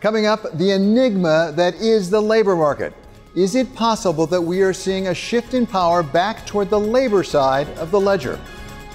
Coming 0.00 0.26
up, 0.26 0.42
the 0.58 0.70
enigma 0.72 1.52
that 1.56 1.74
is 1.74 2.10
the 2.10 2.20
labor 2.20 2.56
market. 2.56 2.94
Is 3.36 3.54
it 3.54 3.72
possible 3.74 4.26
that 4.26 4.40
we 4.40 4.60
are 4.60 4.72
seeing 4.72 5.08
a 5.08 5.14
shift 5.14 5.54
in 5.54 5.66
power 5.66 6.02
back 6.02 6.44
toward 6.44 6.70
the 6.70 6.80
labor 6.80 7.22
side 7.22 7.68
of 7.78 7.90
the 7.90 8.00
ledger? 8.00 8.38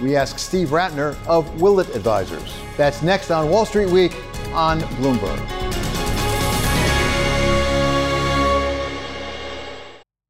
We 0.01 0.15
ask 0.15 0.37
Steve 0.37 0.69
Rattner 0.69 1.17
of 1.25 1.59
Willett 1.59 1.95
Advisors. 1.95 2.55
That's 2.75 3.01
next 3.01 3.31
on 3.31 3.49
Wall 3.49 3.65
Street 3.65 3.89
Week 3.89 4.15
on 4.53 4.79
Bloomberg. 4.99 5.66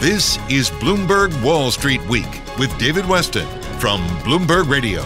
This 0.00 0.36
is 0.50 0.68
Bloomberg 0.72 1.42
Wall 1.42 1.70
Street 1.70 2.06
Week 2.06 2.28
with 2.58 2.76
David 2.78 3.06
Westin 3.06 3.46
from 3.80 4.06
Bloomberg 4.18 4.68
Radio. 4.68 5.02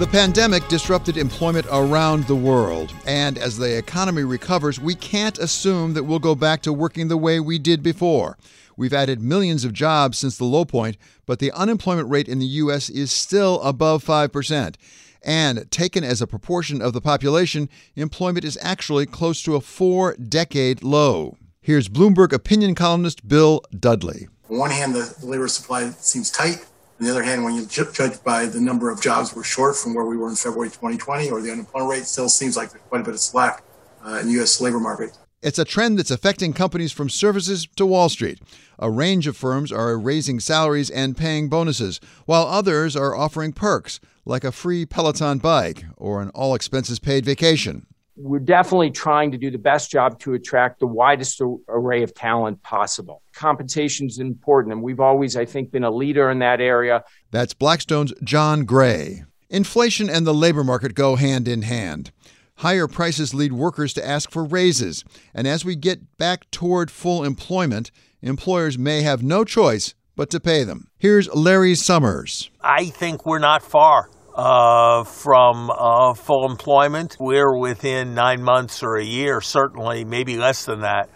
The 0.00 0.06
pandemic 0.08 0.66
disrupted 0.66 1.16
employment 1.16 1.64
around 1.70 2.24
the 2.24 2.34
world, 2.34 2.92
and 3.06 3.38
as 3.38 3.56
the 3.56 3.78
economy 3.78 4.24
recovers, 4.24 4.80
we 4.80 4.96
can't 4.96 5.38
assume 5.38 5.94
that 5.94 6.02
we'll 6.02 6.18
go 6.18 6.34
back 6.34 6.60
to 6.62 6.72
working 6.72 7.06
the 7.06 7.16
way 7.16 7.38
we 7.38 7.56
did 7.56 7.84
before. 7.84 8.36
We've 8.76 8.92
added 8.92 9.22
millions 9.22 9.64
of 9.64 9.72
jobs 9.72 10.18
since 10.18 10.36
the 10.36 10.44
low 10.44 10.64
point, 10.64 10.96
but 11.24 11.38
the 11.38 11.52
unemployment 11.52 12.10
rate 12.10 12.26
in 12.26 12.40
the 12.40 12.46
U.S. 12.46 12.90
is 12.90 13.12
still 13.12 13.62
above 13.62 14.04
5%. 14.04 14.74
And 15.22 15.70
taken 15.70 16.02
as 16.02 16.20
a 16.20 16.26
proportion 16.26 16.82
of 16.82 16.94
the 16.94 17.00
population, 17.00 17.68
employment 17.94 18.44
is 18.44 18.58
actually 18.60 19.06
close 19.06 19.40
to 19.44 19.54
a 19.54 19.60
four 19.60 20.16
decade 20.16 20.82
low. 20.82 21.36
Here's 21.60 21.88
Bloomberg 21.88 22.32
opinion 22.32 22.74
columnist 22.74 23.28
Bill 23.28 23.62
Dudley. 23.70 24.26
On 24.52 24.58
one 24.58 24.70
hand, 24.70 24.94
the 24.94 25.14
labor 25.22 25.48
supply 25.48 25.88
seems 25.92 26.30
tight. 26.30 26.66
On 27.00 27.06
the 27.06 27.10
other 27.10 27.22
hand, 27.22 27.42
when 27.42 27.54
you 27.54 27.64
judge 27.64 28.22
by 28.22 28.44
the 28.44 28.60
number 28.60 28.90
of 28.90 29.00
jobs 29.00 29.34
we're 29.34 29.44
short 29.44 29.76
from 29.76 29.94
where 29.94 30.04
we 30.04 30.18
were 30.18 30.28
in 30.28 30.36
February 30.36 30.68
2020, 30.68 31.30
or 31.30 31.40
the 31.40 31.50
unemployment 31.50 31.90
rate 31.90 32.04
still 32.04 32.28
seems 32.28 32.54
like 32.54 32.70
there's 32.70 32.82
quite 32.90 33.00
a 33.00 33.04
bit 33.04 33.14
of 33.14 33.20
slack 33.20 33.64
uh, 34.04 34.18
in 34.20 34.26
the 34.26 34.32
U.S. 34.32 34.60
labor 34.60 34.78
market. 34.78 35.16
It's 35.40 35.58
a 35.58 35.64
trend 35.64 35.98
that's 35.98 36.10
affecting 36.10 36.52
companies 36.52 36.92
from 36.92 37.08
services 37.08 37.66
to 37.76 37.86
Wall 37.86 38.10
Street. 38.10 38.40
A 38.78 38.90
range 38.90 39.26
of 39.26 39.38
firms 39.38 39.72
are 39.72 39.98
raising 39.98 40.38
salaries 40.38 40.90
and 40.90 41.16
paying 41.16 41.48
bonuses, 41.48 41.98
while 42.26 42.46
others 42.46 42.94
are 42.94 43.16
offering 43.16 43.54
perks, 43.54 44.00
like 44.26 44.44
a 44.44 44.52
free 44.52 44.84
Peloton 44.84 45.38
bike 45.38 45.86
or 45.96 46.20
an 46.20 46.28
all 46.34 46.54
expenses 46.54 46.98
paid 46.98 47.24
vacation. 47.24 47.86
We're 48.24 48.38
definitely 48.38 48.92
trying 48.92 49.32
to 49.32 49.38
do 49.38 49.50
the 49.50 49.58
best 49.58 49.90
job 49.90 50.20
to 50.20 50.34
attract 50.34 50.78
the 50.78 50.86
widest 50.86 51.40
array 51.68 52.04
of 52.04 52.14
talent 52.14 52.62
possible. 52.62 53.20
Compensation 53.32 54.06
is 54.06 54.20
important, 54.20 54.72
and 54.72 54.80
we've 54.80 55.00
always, 55.00 55.36
I 55.36 55.44
think, 55.44 55.72
been 55.72 55.82
a 55.82 55.90
leader 55.90 56.30
in 56.30 56.38
that 56.38 56.60
area. 56.60 57.02
That's 57.32 57.52
Blackstone's 57.52 58.12
John 58.22 58.64
Gray. 58.64 59.24
Inflation 59.50 60.08
and 60.08 60.24
the 60.24 60.32
labor 60.32 60.62
market 60.62 60.94
go 60.94 61.16
hand 61.16 61.48
in 61.48 61.62
hand. 61.62 62.12
Higher 62.58 62.86
prices 62.86 63.34
lead 63.34 63.54
workers 63.54 63.92
to 63.94 64.06
ask 64.06 64.30
for 64.30 64.44
raises. 64.44 65.04
And 65.34 65.48
as 65.48 65.64
we 65.64 65.74
get 65.74 66.16
back 66.16 66.48
toward 66.52 66.92
full 66.92 67.24
employment, 67.24 67.90
employers 68.20 68.78
may 68.78 69.02
have 69.02 69.24
no 69.24 69.42
choice 69.42 69.94
but 70.14 70.30
to 70.30 70.38
pay 70.38 70.62
them. 70.62 70.90
Here's 70.96 71.28
Larry 71.34 71.74
Summers. 71.74 72.50
I 72.60 72.84
think 72.84 73.26
we're 73.26 73.40
not 73.40 73.62
far 73.62 74.10
uh, 74.34 75.04
from 75.04 75.70
uh, 75.70 76.14
full 76.14 76.50
employment. 76.50 77.16
We're 77.20 77.56
within 77.56 78.14
nine 78.14 78.42
months 78.42 78.82
or 78.82 78.96
a 78.96 79.04
year, 79.04 79.40
certainly, 79.40 80.04
maybe 80.04 80.36
less 80.36 80.64
than 80.64 80.80
that, 80.80 81.08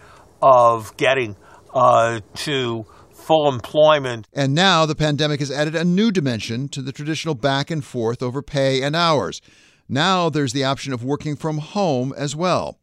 of 0.43 0.97
getting 0.97 1.37
uh, 1.73 2.21
to 2.35 2.87
full 3.13 3.53
employment. 3.53 4.29
And 4.33 4.55
now 4.55 4.87
the 4.87 4.95
pandemic 4.95 5.41
has 5.41 5.51
added 5.51 5.75
a 5.75 5.85
new 5.85 6.13
dimension 6.13 6.69
to 6.69 6.83
the 6.83 6.93
traditional 6.93 7.35
back 7.35 7.71
and 7.71 7.85
forth 7.85 8.23
over 8.23 8.43
pay 8.43 8.83
and 8.83 8.95
hours. 8.95 9.41
Now 9.89 10.29
there's 10.29 10.53
the 10.53 10.65
option 10.65 10.93
of 10.93 11.03
working 11.05 11.37
from 11.37 11.59
home 11.59 12.13
as 12.17 12.37
well. 12.37 12.79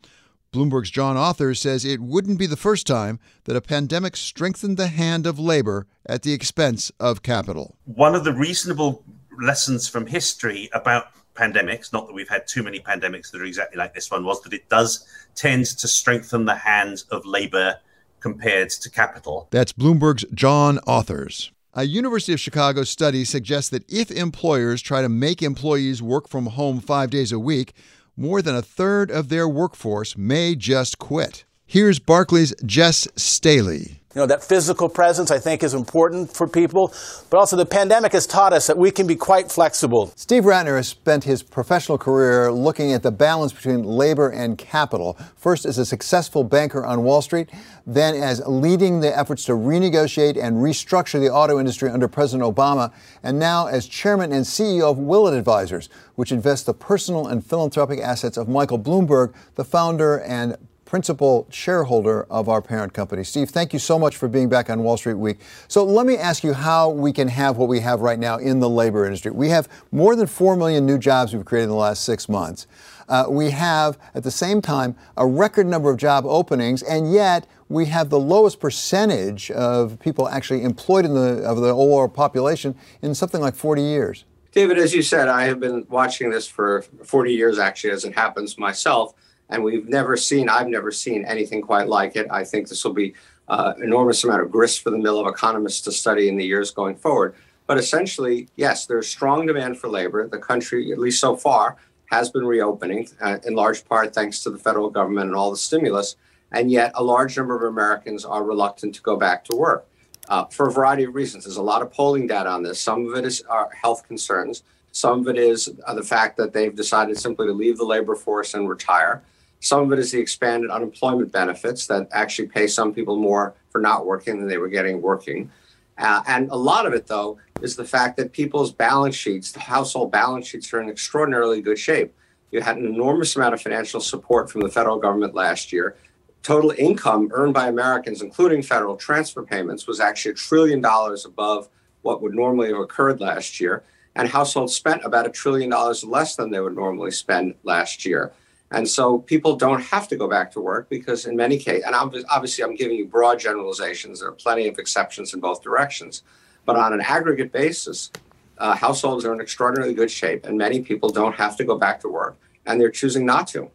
Bloomberg's 0.53 0.91
John 0.91 1.15
Authers 1.15 1.57
says 1.57 1.83
it 1.83 1.99
wouldn't 1.99 2.37
be 2.37 2.45
the 2.45 2.55
first 2.55 2.85
time 2.85 3.19
that 3.45 3.55
a 3.55 3.61
pandemic 3.61 4.15
strengthened 4.15 4.77
the 4.77 4.87
hand 4.87 5.25
of 5.25 5.39
labor 5.39 5.87
at 6.05 6.21
the 6.21 6.33
expense 6.33 6.91
of 6.99 7.23
capital. 7.23 7.75
One 7.85 8.13
of 8.13 8.23
the 8.23 8.33
reasonable 8.33 9.03
lessons 9.39 9.87
from 9.87 10.05
history 10.05 10.69
about 10.73 11.07
pandemics, 11.35 11.91
not 11.91 12.07
that 12.07 12.13
we've 12.13 12.29
had 12.29 12.47
too 12.47 12.63
many 12.63 12.79
pandemics 12.79 13.31
that 13.31 13.41
are 13.41 13.45
exactly 13.45 13.77
like 13.77 13.93
this 13.93 14.11
one, 14.11 14.23
was 14.23 14.41
that 14.41 14.53
it 14.53 14.69
does 14.69 15.05
tend 15.35 15.65
to 15.65 15.87
strengthen 15.87 16.45
the 16.45 16.55
hands 16.55 17.03
of 17.11 17.25
labor 17.25 17.75
compared 18.19 18.69
to 18.69 18.89
capital. 18.89 19.47
That's 19.51 19.73
Bloomberg's 19.73 20.25
John 20.33 20.77
Authers. 20.87 21.49
A 21.73 21.83
University 21.85 22.33
of 22.33 22.39
Chicago 22.39 22.83
study 22.83 23.25
suggests 23.25 23.69
that 23.71 23.83
if 23.91 24.11
employers 24.11 24.81
try 24.81 25.01
to 25.01 25.09
make 25.09 25.41
employees 25.41 26.03
work 26.03 26.27
from 26.29 26.45
home 26.45 26.79
five 26.79 27.09
days 27.09 27.31
a 27.31 27.39
week, 27.39 27.73
more 28.15 28.43
than 28.43 28.55
a 28.55 28.61
third 28.61 29.09
of 29.09 29.29
their 29.29 29.49
workforce 29.49 30.15
may 30.15 30.55
just 30.55 30.99
quit. 30.99 31.45
Here's 31.65 31.97
Barclays' 31.97 32.53
Jes 32.63 33.07
Staley. 33.15 34.02
You 34.15 34.21
know, 34.21 34.27
that 34.27 34.43
physical 34.43 34.89
presence 34.89 35.31
I 35.31 35.39
think 35.39 35.63
is 35.63 35.73
important 35.73 36.31
for 36.31 36.47
people, 36.47 36.93
but 37.31 37.37
also 37.37 37.55
the 37.55 37.65
pandemic 37.65 38.11
has 38.11 38.27
taught 38.27 38.53
us 38.53 38.67
that 38.67 38.77
we 38.77 38.91
can 38.91 39.07
be 39.07 39.15
quite 39.15 39.51
flexible. 39.51 40.13
Steve 40.15 40.43
Rattner 40.43 40.77
has 40.77 40.87
spent 40.87 41.23
his 41.23 41.41
professional 41.41 41.97
career 41.97 42.51
looking 42.51 42.93
at 42.93 43.01
the 43.01 43.11
balance 43.11 43.51
between 43.51 43.81
labor 43.81 44.29
and 44.29 44.55
capital. 44.55 45.17
First 45.35 45.65
as 45.65 45.79
a 45.79 45.85
successful 45.85 46.43
banker 46.43 46.85
on 46.85 47.03
Wall 47.03 47.23
Street, 47.23 47.49
then 47.87 48.13
as 48.13 48.39
leading 48.45 48.99
the 48.99 49.17
efforts 49.17 49.45
to 49.45 49.53
renegotiate 49.53 50.37
and 50.39 50.57
restructure 50.57 51.19
the 51.19 51.31
auto 51.31 51.59
industry 51.59 51.89
under 51.89 52.07
President 52.07 52.47
Obama, 52.47 52.93
and 53.23 53.39
now 53.39 53.65
as 53.65 53.87
chairman 53.87 54.31
and 54.31 54.45
CEO 54.45 54.91
of 54.91 54.99
Willett 54.99 55.33
Advisors, 55.33 55.89
which 56.13 56.31
invests 56.31 56.67
the 56.67 56.73
personal 56.75 57.27
and 57.27 57.43
philanthropic 57.43 57.99
assets 57.99 58.37
of 58.37 58.47
Michael 58.47 58.77
Bloomberg, 58.77 59.33
the 59.55 59.65
founder 59.65 60.19
and 60.19 60.55
principal 60.93 61.47
shareholder 61.49 62.21
of 62.29 62.47
our 62.47 62.61
parent 62.61 62.93
company. 62.93 63.23
Steve, 63.23 63.49
thank 63.49 63.73
you 63.73 63.79
so 63.79 63.97
much 63.97 64.15
for 64.15 64.27
being 64.27 64.47
back 64.47 64.69
on 64.69 64.83
Wall 64.83 64.95
Street 64.95 65.15
Week. 65.15 65.39
So 65.67 65.83
let 65.83 66.05
me 66.05 66.17
ask 66.17 66.43
you 66.43 66.53
how 66.53 66.89
we 66.89 67.11
can 67.11 67.27
have 67.29 67.57
what 67.57 67.67
we 67.67 67.79
have 67.79 68.01
right 68.01 68.19
now 68.19 68.37
in 68.37 68.59
the 68.59 68.69
labor 68.69 69.03
industry. 69.03 69.31
We 69.31 69.49
have 69.49 69.67
more 69.91 70.15
than 70.15 70.27
4 70.27 70.55
million 70.55 70.85
new 70.85 70.99
jobs 70.99 71.33
we've 71.33 71.43
created 71.45 71.63
in 71.63 71.69
the 71.71 71.75
last 71.77 72.03
six 72.03 72.29
months. 72.29 72.67
Uh, 73.09 73.25
we 73.27 73.49
have, 73.49 73.97
at 74.13 74.21
the 74.21 74.29
same 74.29 74.61
time, 74.61 74.95
a 75.17 75.25
record 75.25 75.65
number 75.65 75.89
of 75.89 75.97
job 75.97 76.27
openings, 76.27 76.83
and 76.83 77.11
yet 77.11 77.47
we 77.69 77.87
have 77.87 78.11
the 78.11 78.19
lowest 78.19 78.59
percentage 78.59 79.49
of 79.49 79.99
people 79.99 80.29
actually 80.29 80.61
employed 80.61 81.05
in 81.05 81.15
the 81.15 81.41
of 81.43 81.57
the 81.57 81.69
overall 81.69 82.07
population 82.07 82.75
in 83.01 83.15
something 83.15 83.41
like 83.41 83.55
40 83.55 83.81
years. 83.81 84.25
David, 84.51 84.77
as 84.77 84.93
you 84.93 85.01
said, 85.01 85.27
I 85.27 85.45
have 85.45 85.59
been 85.59 85.87
watching 85.89 86.29
this 86.29 86.47
for 86.47 86.83
40 87.03 87.33
years, 87.33 87.57
actually, 87.57 87.89
as 87.89 88.05
it 88.05 88.13
happens 88.13 88.59
myself 88.59 89.15
and 89.53 89.63
we've 89.63 89.87
never 89.87 90.17
seen 90.17 90.49
i've 90.49 90.67
never 90.67 90.91
seen 90.91 91.23
anything 91.25 91.61
quite 91.61 91.87
like 91.87 92.15
it. 92.15 92.27
I 92.29 92.43
think 92.43 92.67
this 92.67 92.83
will 92.83 92.93
be 92.93 93.13
uh, 93.47 93.73
enormous 93.81 94.23
amount 94.23 94.41
of 94.41 94.51
grist 94.51 94.81
for 94.81 94.89
the 94.89 94.97
mill 94.97 95.19
of 95.19 95.27
economists 95.27 95.81
to 95.81 95.91
study 95.91 96.27
in 96.29 96.37
the 96.37 96.45
years 96.45 96.71
going 96.71 96.95
forward. 96.95 97.35
But 97.67 97.77
essentially 97.77 98.49
yes 98.55 98.85
there's 98.85 99.07
strong 99.07 99.45
demand 99.45 99.77
for 99.77 99.87
labor. 99.87 100.27
The 100.27 100.39
country 100.39 100.91
at 100.91 100.99
least 100.99 101.19
so 101.21 101.35
far 101.35 101.77
has 102.07 102.29
been 102.29 102.45
reopening 102.45 103.07
uh, 103.21 103.37
in 103.45 103.53
large 103.55 103.85
part 103.85 104.13
thanks 104.13 104.43
to 104.43 104.49
the 104.49 104.57
federal 104.57 104.89
government 104.89 105.27
and 105.27 105.35
all 105.35 105.51
the 105.51 105.57
stimulus. 105.57 106.15
And 106.51 106.71
yet 106.71 106.91
a 106.95 107.03
large 107.03 107.37
number 107.37 107.55
of 107.55 107.63
americans 107.63 108.25
are 108.25 108.43
reluctant 108.43 108.95
to 108.95 109.01
go 109.01 109.15
back 109.15 109.45
to 109.45 109.55
work 109.55 109.87
uh, 110.29 110.45
for 110.45 110.67
a 110.67 110.71
variety 110.71 111.03
of 111.03 111.15
reasons. 111.15 111.43
There's 111.43 111.57
a 111.57 111.61
lot 111.61 111.81
of 111.81 111.91
polling 111.91 112.27
data 112.27 112.49
on 112.49 112.63
this. 112.63 112.79
Some 112.79 113.07
of 113.07 113.15
it 113.15 113.25
is 113.25 113.41
our 113.43 113.69
health 113.81 114.07
concerns. 114.07 114.63
Some 114.91 115.21
of 115.21 115.27
it 115.27 115.37
is 115.37 115.73
uh, 115.85 115.95
the 115.95 116.03
fact 116.03 116.37
that 116.37 116.53
they've 116.53 116.75
decided 116.75 117.17
simply 117.17 117.47
to 117.47 117.53
leave 117.53 117.77
the 117.77 117.83
labor 117.83 118.15
force 118.15 118.53
and 118.53 118.69
retire 118.69 119.23
some 119.63 119.81
of 119.81 119.93
it 119.93 119.99
is 119.99 120.11
the 120.11 120.19
expanded 120.19 120.69
unemployment 120.69 121.31
benefits 121.31 121.87
that 121.87 122.09
actually 122.11 122.49
pay 122.49 122.67
some 122.67 122.93
people 122.93 123.15
more 123.15 123.55
for 123.69 123.79
not 123.79 124.05
working 124.05 124.37
than 124.37 124.47
they 124.49 124.57
were 124.57 124.67
getting 124.67 125.01
working. 125.01 125.49
Uh, 125.97 126.21
and 126.27 126.49
a 126.51 126.55
lot 126.55 126.85
of 126.85 126.93
it, 126.93 127.07
though, 127.07 127.37
is 127.61 127.77
the 127.77 127.85
fact 127.85 128.17
that 128.17 128.33
people's 128.33 128.73
balance 128.73 129.15
sheets, 129.15 129.53
the 129.53 129.61
household 129.61 130.11
balance 130.11 130.47
sheets, 130.47 130.73
are 130.73 130.81
in 130.81 130.89
extraordinarily 130.89 131.61
good 131.61 131.79
shape. 131.79 132.13
You 132.51 132.59
had 132.59 132.75
an 132.75 132.85
enormous 132.85 133.37
amount 133.37 133.53
of 133.53 133.61
financial 133.61 134.01
support 134.01 134.51
from 134.51 134.61
the 134.61 134.69
federal 134.69 134.99
government 134.99 135.33
last 135.33 135.71
year. 135.71 135.95
Total 136.41 136.71
income 136.71 137.29
earned 137.31 137.53
by 137.53 137.69
Americans, 137.69 138.21
including 138.21 138.63
federal 138.63 138.97
transfer 138.97 139.43
payments, 139.43 139.87
was 139.87 140.01
actually 140.01 140.31
a 140.31 140.35
trillion 140.35 140.81
dollars 140.81 141.25
above 141.25 141.69
what 142.01 142.21
would 142.21 142.33
normally 142.33 142.67
have 142.67 142.79
occurred 142.79 143.21
last 143.21 143.61
year. 143.61 143.81
And 144.13 144.27
households 144.27 144.75
spent 144.75 145.05
about 145.05 145.25
a 145.25 145.29
trillion 145.29 145.69
dollars 145.69 146.03
less 146.03 146.35
than 146.35 146.51
they 146.51 146.59
would 146.59 146.75
normally 146.75 147.11
spend 147.11 147.55
last 147.63 148.05
year. 148.05 148.33
And 148.73 148.89
so 148.89 149.19
people 149.19 149.55
don't 149.55 149.81
have 149.81 150.07
to 150.07 150.15
go 150.15 150.27
back 150.27 150.51
to 150.53 150.59
work 150.59 150.89
because, 150.89 151.27
in 151.27 151.35
many 151.35 151.59
cases, 151.59 151.83
and 151.85 151.95
obviously 151.95 152.63
I'm 152.63 152.75
giving 152.75 152.97
you 152.97 153.05
broad 153.05 153.39
generalizations, 153.39 154.19
there 154.19 154.29
are 154.29 154.33
plenty 154.33 154.67
of 154.67 154.79
exceptions 154.79 155.31
in 155.33 155.39
both 155.39 155.61
directions. 155.61 156.23
But 156.65 156.75
on 156.75 156.91
an 156.91 157.01
aggregate 157.01 157.51
basis, 157.51 158.11
uh, 158.57 158.75
households 158.75 159.25
are 159.25 159.33
in 159.33 159.39
extraordinarily 159.39 159.93
good 159.93 160.09
shape, 160.09 160.45
and 160.45 160.57
many 160.57 160.81
people 160.81 161.09
don't 161.09 161.35
have 161.35 161.55
to 161.57 161.63
go 161.63 161.77
back 161.77 161.99
to 162.01 162.09
work, 162.09 162.35
and 162.65 162.81
they're 162.81 162.89
choosing 162.89 163.27
not 163.27 163.47
to. 163.49 163.69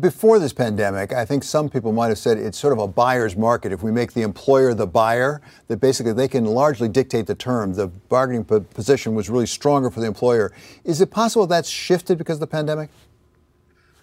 Before 0.00 0.40
this 0.40 0.52
pandemic, 0.52 1.12
I 1.12 1.24
think 1.24 1.44
some 1.44 1.70
people 1.70 1.92
might 1.92 2.08
have 2.08 2.18
said 2.18 2.36
it's 2.36 2.58
sort 2.58 2.72
of 2.72 2.80
a 2.80 2.88
buyer's 2.88 3.36
market. 3.36 3.72
If 3.72 3.82
we 3.82 3.92
make 3.92 4.12
the 4.12 4.22
employer 4.22 4.74
the 4.74 4.86
buyer, 4.86 5.40
that 5.68 5.76
basically 5.76 6.12
they 6.12 6.28
can 6.28 6.44
largely 6.44 6.88
dictate 6.88 7.26
the 7.26 7.34
term. 7.36 7.74
The 7.74 7.86
bargaining 7.86 8.44
position 8.44 9.14
was 9.14 9.30
really 9.30 9.46
stronger 9.46 9.88
for 9.88 10.00
the 10.00 10.06
employer. 10.06 10.52
Is 10.84 11.00
it 11.00 11.10
possible 11.10 11.46
that's 11.46 11.68
shifted 11.68 12.18
because 12.18 12.36
of 12.36 12.40
the 12.40 12.46
pandemic? 12.48 12.90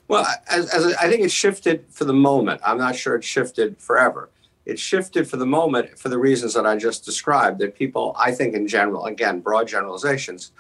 Well, 0.08 0.26
as, 0.50 0.70
as 0.70 0.94
I 0.96 1.10
think 1.10 1.22
it 1.22 1.32
shifted 1.32 1.86
for 1.90 2.06
the 2.06 2.14
moment. 2.14 2.62
I'm 2.66 2.78
not 2.78 2.96
sure 2.96 3.16
it 3.16 3.24
shifted 3.24 3.78
forever. 3.78 4.30
It 4.66 4.80
shifted 4.80 5.28
for 5.28 5.38
the 5.38 5.46
moment 5.46 5.98
for 5.98 6.10
the 6.10 6.18
reasons 6.18 6.54
that 6.54 6.66
I 6.66 6.78
just 6.78 7.04
described. 7.06 7.60
That 7.60 7.76
people, 7.76 8.16
I 8.18 8.32
think, 8.32 8.54
in 8.54 8.68
general, 8.68 9.06
again, 9.06 9.40
broad 9.40 9.68
generalizations, 9.68 10.52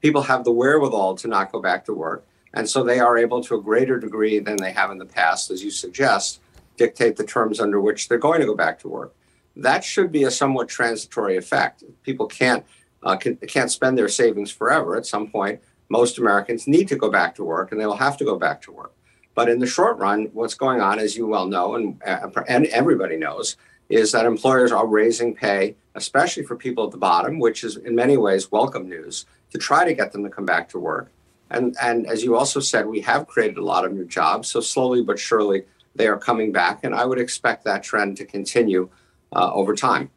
people 0.00 0.22
have 0.22 0.44
the 0.44 0.52
wherewithal 0.52 1.16
to 1.16 1.28
not 1.28 1.52
go 1.52 1.60
back 1.60 1.84
to 1.86 1.94
work. 1.94 2.26
And 2.54 2.68
so 2.68 2.82
they 2.82 3.00
are 3.00 3.18
able 3.18 3.42
to 3.44 3.56
a 3.56 3.62
greater 3.62 3.98
degree 3.98 4.38
than 4.38 4.56
they 4.56 4.72
have 4.72 4.90
in 4.90 4.98
the 4.98 5.04
past, 5.06 5.50
as 5.50 5.62
you 5.62 5.70
suggest, 5.70 6.40
dictate 6.76 7.16
the 7.16 7.24
terms 7.24 7.60
under 7.60 7.80
which 7.80 8.08
they're 8.08 8.18
going 8.18 8.40
to 8.40 8.46
go 8.46 8.54
back 8.54 8.78
to 8.80 8.88
work. 8.88 9.14
That 9.54 9.84
should 9.84 10.12
be 10.12 10.24
a 10.24 10.30
somewhat 10.30 10.68
transitory 10.68 11.36
effect. 11.36 11.82
People 12.02 12.26
can't 12.26 12.64
uh, 13.02 13.16
can, 13.16 13.36
can't 13.36 13.70
spend 13.70 13.96
their 13.96 14.08
savings 14.08 14.50
forever. 14.50 14.96
At 14.96 15.06
some 15.06 15.28
point, 15.28 15.60
most 15.88 16.18
Americans 16.18 16.66
need 16.66 16.88
to 16.88 16.96
go 16.96 17.10
back 17.10 17.34
to 17.36 17.44
work, 17.44 17.70
and 17.70 17.80
they 17.80 17.86
will 17.86 17.96
have 17.96 18.16
to 18.18 18.24
go 18.24 18.38
back 18.38 18.62
to 18.62 18.72
work. 18.72 18.92
But 19.34 19.48
in 19.48 19.58
the 19.58 19.66
short 19.66 19.98
run, 19.98 20.30
what's 20.32 20.54
going 20.54 20.80
on, 20.80 20.98
as 20.98 21.16
you 21.16 21.26
well 21.26 21.46
know, 21.46 21.74
and, 21.74 22.02
uh, 22.06 22.30
and 22.48 22.66
everybody 22.66 23.16
knows, 23.16 23.56
is 23.88 24.12
that 24.12 24.26
employers 24.26 24.72
are 24.72 24.86
raising 24.86 25.34
pay, 25.34 25.76
especially 25.94 26.42
for 26.42 26.56
people 26.56 26.84
at 26.84 26.90
the 26.90 26.96
bottom, 26.96 27.38
which 27.38 27.62
is 27.62 27.76
in 27.76 27.94
many 27.94 28.16
ways 28.16 28.50
welcome 28.50 28.88
news, 28.88 29.26
to 29.50 29.58
try 29.58 29.84
to 29.84 29.94
get 29.94 30.12
them 30.12 30.24
to 30.24 30.30
come 30.30 30.46
back 30.46 30.68
to 30.70 30.78
work. 30.78 31.12
And, 31.50 31.76
and 31.80 32.06
as 32.06 32.24
you 32.24 32.36
also 32.36 32.60
said, 32.60 32.86
we 32.86 33.00
have 33.02 33.28
created 33.28 33.58
a 33.58 33.64
lot 33.64 33.84
of 33.84 33.92
new 33.92 34.04
jobs. 34.04 34.48
So 34.48 34.60
slowly 34.60 35.02
but 35.02 35.18
surely, 35.18 35.64
they 35.94 36.08
are 36.08 36.18
coming 36.18 36.50
back. 36.50 36.80
And 36.82 36.94
I 36.94 37.04
would 37.04 37.20
expect 37.20 37.64
that 37.64 37.82
trend 37.82 38.16
to 38.16 38.24
continue 38.24 38.88
uh, 39.32 39.52
over 39.52 39.74
time. 39.74 40.10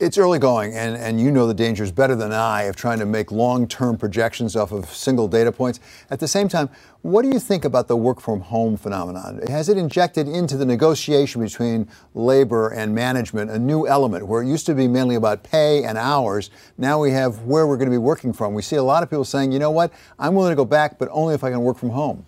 It's 0.00 0.16
early 0.16 0.38
going, 0.38 0.72
and, 0.72 0.96
and 0.96 1.20
you 1.20 1.30
know 1.30 1.46
the 1.46 1.52
dangers 1.52 1.92
better 1.92 2.16
than 2.16 2.32
I 2.32 2.62
of 2.62 2.74
trying 2.74 3.00
to 3.00 3.04
make 3.04 3.30
long 3.30 3.68
term 3.68 3.98
projections 3.98 4.56
off 4.56 4.72
of 4.72 4.86
single 4.86 5.28
data 5.28 5.52
points. 5.52 5.78
At 6.08 6.20
the 6.20 6.26
same 6.26 6.48
time, 6.48 6.70
what 7.02 7.20
do 7.20 7.28
you 7.28 7.38
think 7.38 7.66
about 7.66 7.86
the 7.86 7.98
work 7.98 8.18
from 8.18 8.40
home 8.40 8.78
phenomenon? 8.78 9.42
Has 9.48 9.68
it 9.68 9.76
injected 9.76 10.26
into 10.26 10.56
the 10.56 10.64
negotiation 10.64 11.42
between 11.42 11.86
labor 12.14 12.70
and 12.70 12.94
management 12.94 13.50
a 13.50 13.58
new 13.58 13.86
element 13.86 14.26
where 14.26 14.40
it 14.40 14.48
used 14.48 14.64
to 14.66 14.74
be 14.74 14.88
mainly 14.88 15.16
about 15.16 15.42
pay 15.42 15.84
and 15.84 15.98
hours? 15.98 16.48
Now 16.78 16.98
we 16.98 17.10
have 17.10 17.42
where 17.42 17.66
we're 17.66 17.76
going 17.76 17.90
to 17.90 17.94
be 17.94 17.98
working 17.98 18.32
from. 18.32 18.54
We 18.54 18.62
see 18.62 18.76
a 18.76 18.82
lot 18.82 19.02
of 19.02 19.10
people 19.10 19.26
saying, 19.26 19.52
you 19.52 19.58
know 19.58 19.70
what, 19.70 19.92
I'm 20.18 20.34
willing 20.34 20.52
to 20.52 20.56
go 20.56 20.64
back, 20.64 20.98
but 20.98 21.10
only 21.12 21.34
if 21.34 21.44
I 21.44 21.50
can 21.50 21.60
work 21.60 21.76
from 21.76 21.90
home. 21.90 22.24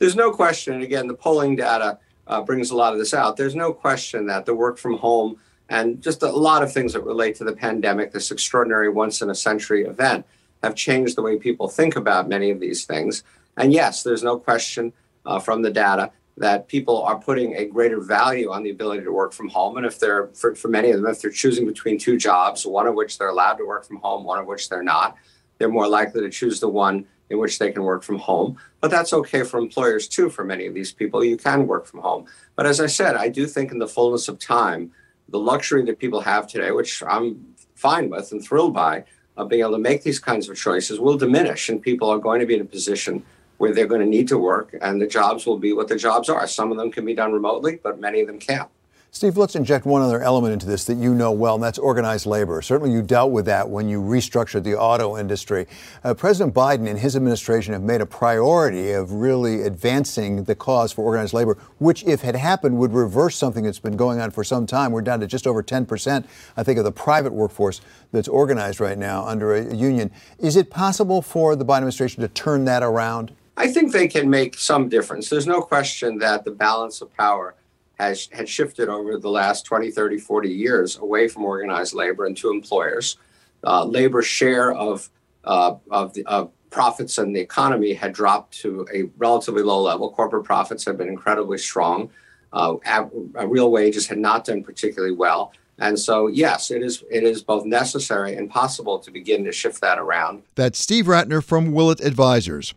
There's 0.00 0.16
no 0.16 0.32
question, 0.32 0.74
and 0.74 0.82
again, 0.82 1.06
the 1.06 1.14
polling 1.14 1.54
data 1.54 2.00
uh, 2.26 2.42
brings 2.42 2.72
a 2.72 2.76
lot 2.76 2.92
of 2.92 2.98
this 2.98 3.14
out. 3.14 3.36
There's 3.36 3.54
no 3.54 3.72
question 3.72 4.26
that 4.26 4.44
the 4.44 4.56
work 4.56 4.76
from 4.76 4.96
home 4.96 5.38
and 5.68 6.02
just 6.02 6.22
a 6.22 6.30
lot 6.30 6.62
of 6.62 6.72
things 6.72 6.92
that 6.92 7.00
relate 7.00 7.36
to 7.36 7.44
the 7.44 7.54
pandemic, 7.54 8.12
this 8.12 8.30
extraordinary 8.30 8.88
once 8.88 9.22
in 9.22 9.30
a 9.30 9.34
century 9.34 9.84
event, 9.84 10.26
have 10.62 10.74
changed 10.74 11.16
the 11.16 11.22
way 11.22 11.36
people 11.36 11.68
think 11.68 11.96
about 11.96 12.28
many 12.28 12.50
of 12.50 12.60
these 12.60 12.84
things. 12.84 13.22
And 13.56 13.72
yes, 13.72 14.02
there's 14.02 14.22
no 14.22 14.38
question 14.38 14.92
uh, 15.26 15.38
from 15.38 15.62
the 15.62 15.70
data 15.70 16.10
that 16.36 16.66
people 16.68 17.02
are 17.02 17.18
putting 17.18 17.54
a 17.54 17.64
greater 17.64 18.00
value 18.00 18.50
on 18.50 18.62
the 18.62 18.70
ability 18.70 19.04
to 19.04 19.12
work 19.12 19.32
from 19.32 19.48
home. 19.48 19.76
And 19.76 19.86
if 19.86 20.00
they're, 20.00 20.28
for, 20.28 20.54
for 20.54 20.68
many 20.68 20.90
of 20.90 21.00
them, 21.00 21.10
if 21.10 21.22
they're 21.22 21.30
choosing 21.30 21.66
between 21.66 21.98
two 21.98 22.16
jobs, 22.16 22.66
one 22.66 22.86
of 22.86 22.94
which 22.94 23.18
they're 23.18 23.28
allowed 23.28 23.54
to 23.54 23.66
work 23.66 23.86
from 23.86 23.98
home, 23.98 24.24
one 24.24 24.40
of 24.40 24.46
which 24.46 24.68
they're 24.68 24.82
not, 24.82 25.16
they're 25.58 25.68
more 25.68 25.86
likely 25.86 26.22
to 26.22 26.30
choose 26.30 26.58
the 26.58 26.68
one 26.68 27.06
in 27.30 27.38
which 27.38 27.58
they 27.58 27.70
can 27.70 27.84
work 27.84 28.02
from 28.02 28.18
home. 28.18 28.56
But 28.80 28.90
that's 28.90 29.12
okay 29.12 29.44
for 29.44 29.58
employers 29.58 30.08
too, 30.08 30.28
for 30.28 30.44
many 30.44 30.66
of 30.66 30.74
these 30.74 30.92
people. 30.92 31.24
You 31.24 31.36
can 31.36 31.66
work 31.66 31.86
from 31.86 32.00
home. 32.00 32.26
But 32.56 32.66
as 32.66 32.80
I 32.80 32.86
said, 32.86 33.14
I 33.14 33.28
do 33.28 33.46
think 33.46 33.70
in 33.70 33.78
the 33.78 33.88
fullness 33.88 34.28
of 34.28 34.38
time, 34.38 34.92
the 35.28 35.38
luxury 35.38 35.84
that 35.84 35.98
people 35.98 36.20
have 36.20 36.46
today, 36.46 36.70
which 36.70 37.02
I'm 37.02 37.54
fine 37.74 38.10
with 38.10 38.32
and 38.32 38.42
thrilled 38.42 38.74
by, 38.74 39.04
of 39.36 39.48
being 39.48 39.62
able 39.62 39.72
to 39.72 39.78
make 39.78 40.02
these 40.02 40.20
kinds 40.20 40.48
of 40.48 40.56
choices 40.56 41.00
will 41.00 41.16
diminish, 41.16 41.68
and 41.68 41.82
people 41.82 42.08
are 42.08 42.18
going 42.18 42.40
to 42.40 42.46
be 42.46 42.54
in 42.54 42.60
a 42.60 42.64
position 42.64 43.24
where 43.58 43.72
they're 43.72 43.86
going 43.86 44.00
to 44.00 44.06
need 44.06 44.28
to 44.28 44.38
work, 44.38 44.76
and 44.80 45.00
the 45.00 45.06
jobs 45.06 45.46
will 45.46 45.58
be 45.58 45.72
what 45.72 45.88
the 45.88 45.96
jobs 45.96 46.28
are. 46.28 46.46
Some 46.46 46.70
of 46.70 46.76
them 46.76 46.90
can 46.90 47.04
be 47.04 47.14
done 47.14 47.32
remotely, 47.32 47.80
but 47.82 48.00
many 48.00 48.20
of 48.20 48.26
them 48.26 48.38
can't. 48.38 48.68
Steve, 49.14 49.36
let's 49.36 49.54
inject 49.54 49.86
one 49.86 50.02
other 50.02 50.20
element 50.20 50.52
into 50.52 50.66
this 50.66 50.86
that 50.86 50.96
you 50.96 51.14
know 51.14 51.30
well, 51.30 51.54
and 51.54 51.62
that's 51.62 51.78
organized 51.78 52.26
labor. 52.26 52.60
Certainly, 52.60 52.92
you 52.92 53.00
dealt 53.00 53.30
with 53.30 53.44
that 53.44 53.70
when 53.70 53.88
you 53.88 54.02
restructured 54.02 54.64
the 54.64 54.76
auto 54.76 55.16
industry. 55.16 55.68
Uh, 56.02 56.14
President 56.14 56.52
Biden 56.52 56.88
and 56.88 56.98
his 56.98 57.14
administration 57.14 57.74
have 57.74 57.82
made 57.82 58.00
a 58.00 58.06
priority 58.06 58.90
of 58.90 59.12
really 59.12 59.62
advancing 59.62 60.42
the 60.42 60.56
cause 60.56 60.90
for 60.90 61.04
organized 61.04 61.32
labor, 61.32 61.56
which, 61.78 62.02
if 62.02 62.22
had 62.22 62.34
happened, 62.34 62.76
would 62.76 62.92
reverse 62.92 63.36
something 63.36 63.62
that's 63.62 63.78
been 63.78 63.96
going 63.96 64.18
on 64.18 64.32
for 64.32 64.42
some 64.42 64.66
time. 64.66 64.90
We're 64.90 65.00
down 65.00 65.20
to 65.20 65.28
just 65.28 65.46
over 65.46 65.62
10%, 65.62 66.24
I 66.56 66.64
think, 66.64 66.78
of 66.78 66.84
the 66.84 66.90
private 66.90 67.32
workforce 67.32 67.80
that's 68.10 68.26
organized 68.26 68.80
right 68.80 68.98
now 68.98 69.24
under 69.24 69.54
a 69.54 69.76
union. 69.76 70.10
Is 70.40 70.56
it 70.56 70.70
possible 70.70 71.22
for 71.22 71.54
the 71.54 71.64
Biden 71.64 71.76
administration 71.76 72.20
to 72.22 72.28
turn 72.28 72.64
that 72.64 72.82
around? 72.82 73.32
I 73.56 73.68
think 73.68 73.92
they 73.92 74.08
can 74.08 74.28
make 74.28 74.58
some 74.58 74.88
difference. 74.88 75.30
There's 75.30 75.46
no 75.46 75.62
question 75.62 76.18
that 76.18 76.44
the 76.44 76.50
balance 76.50 77.00
of 77.00 77.16
power 77.16 77.54
has 77.98 78.28
had 78.32 78.48
shifted 78.48 78.88
over 78.88 79.18
the 79.18 79.30
last 79.30 79.64
20, 79.64 79.90
30, 79.90 80.18
40 80.18 80.48
years 80.48 80.98
away 80.98 81.28
from 81.28 81.44
organized 81.44 81.94
labor 81.94 82.26
and 82.26 82.36
to 82.36 82.50
employers. 82.50 83.16
Uh, 83.62 83.84
labor's 83.84 84.26
share 84.26 84.72
of 84.72 85.08
uh, 85.44 85.76
of, 85.90 86.14
the, 86.14 86.24
of 86.26 86.50
profits 86.70 87.18
in 87.18 87.32
the 87.32 87.40
economy 87.40 87.92
had 87.92 88.12
dropped 88.12 88.58
to 88.60 88.86
a 88.92 89.04
relatively 89.16 89.62
low 89.62 89.80
level. 89.80 90.10
Corporate 90.10 90.44
profits 90.44 90.84
have 90.84 90.98
been 90.98 91.08
incredibly 91.08 91.58
strong. 91.58 92.10
Uh, 92.52 92.76
uh, 92.86 93.46
real 93.46 93.70
wages 93.70 94.06
had 94.06 94.18
not 94.18 94.44
done 94.44 94.62
particularly 94.62 95.14
well. 95.14 95.52
And 95.78 95.98
so, 95.98 96.28
yes, 96.28 96.70
it 96.70 96.82
is 96.82 97.02
it 97.10 97.24
is 97.24 97.42
both 97.42 97.64
necessary 97.64 98.36
and 98.36 98.48
possible 98.48 98.98
to 99.00 99.10
begin 99.10 99.44
to 99.44 99.52
shift 99.52 99.80
that 99.80 99.98
around. 99.98 100.42
That's 100.54 100.78
Steve 100.78 101.06
Rattner 101.06 101.42
from 101.42 101.72
Willett 101.72 102.00
Advisors. 102.00 102.74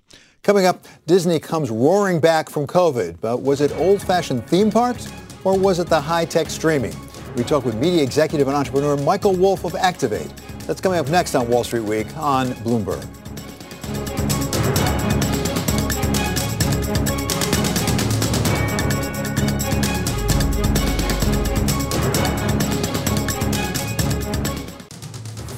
Coming 0.47 0.65
up, 0.65 0.87
Disney 1.07 1.41
comes 1.41 1.69
roaring 1.69 2.21
back 2.21 2.49
from 2.49 2.65
COVID, 2.67 3.17
but 3.19 3.41
was 3.41 3.59
it 3.59 3.69
old 3.73 4.01
fashioned 4.01 4.47
theme 4.47 4.71
parks 4.71 5.11
or 5.43 5.59
was 5.59 5.77
it 5.79 5.87
the 5.87 5.99
high 5.99 6.23
tech 6.23 6.49
streaming? 6.49 6.95
We 7.35 7.43
talk 7.43 7.65
with 7.65 7.75
media 7.75 8.01
executive 8.01 8.47
and 8.47 8.55
entrepreneur 8.55 8.95
Michael 8.95 9.33
Wolf 9.33 9.65
of 9.65 9.75
Activate. 9.75 10.31
That's 10.59 10.79
coming 10.79 10.99
up 10.99 11.09
next 11.09 11.35
on 11.35 11.49
Wall 11.49 11.65
Street 11.65 11.81
Week 11.81 12.07
on 12.15 12.47
Bloomberg. 12.63 13.05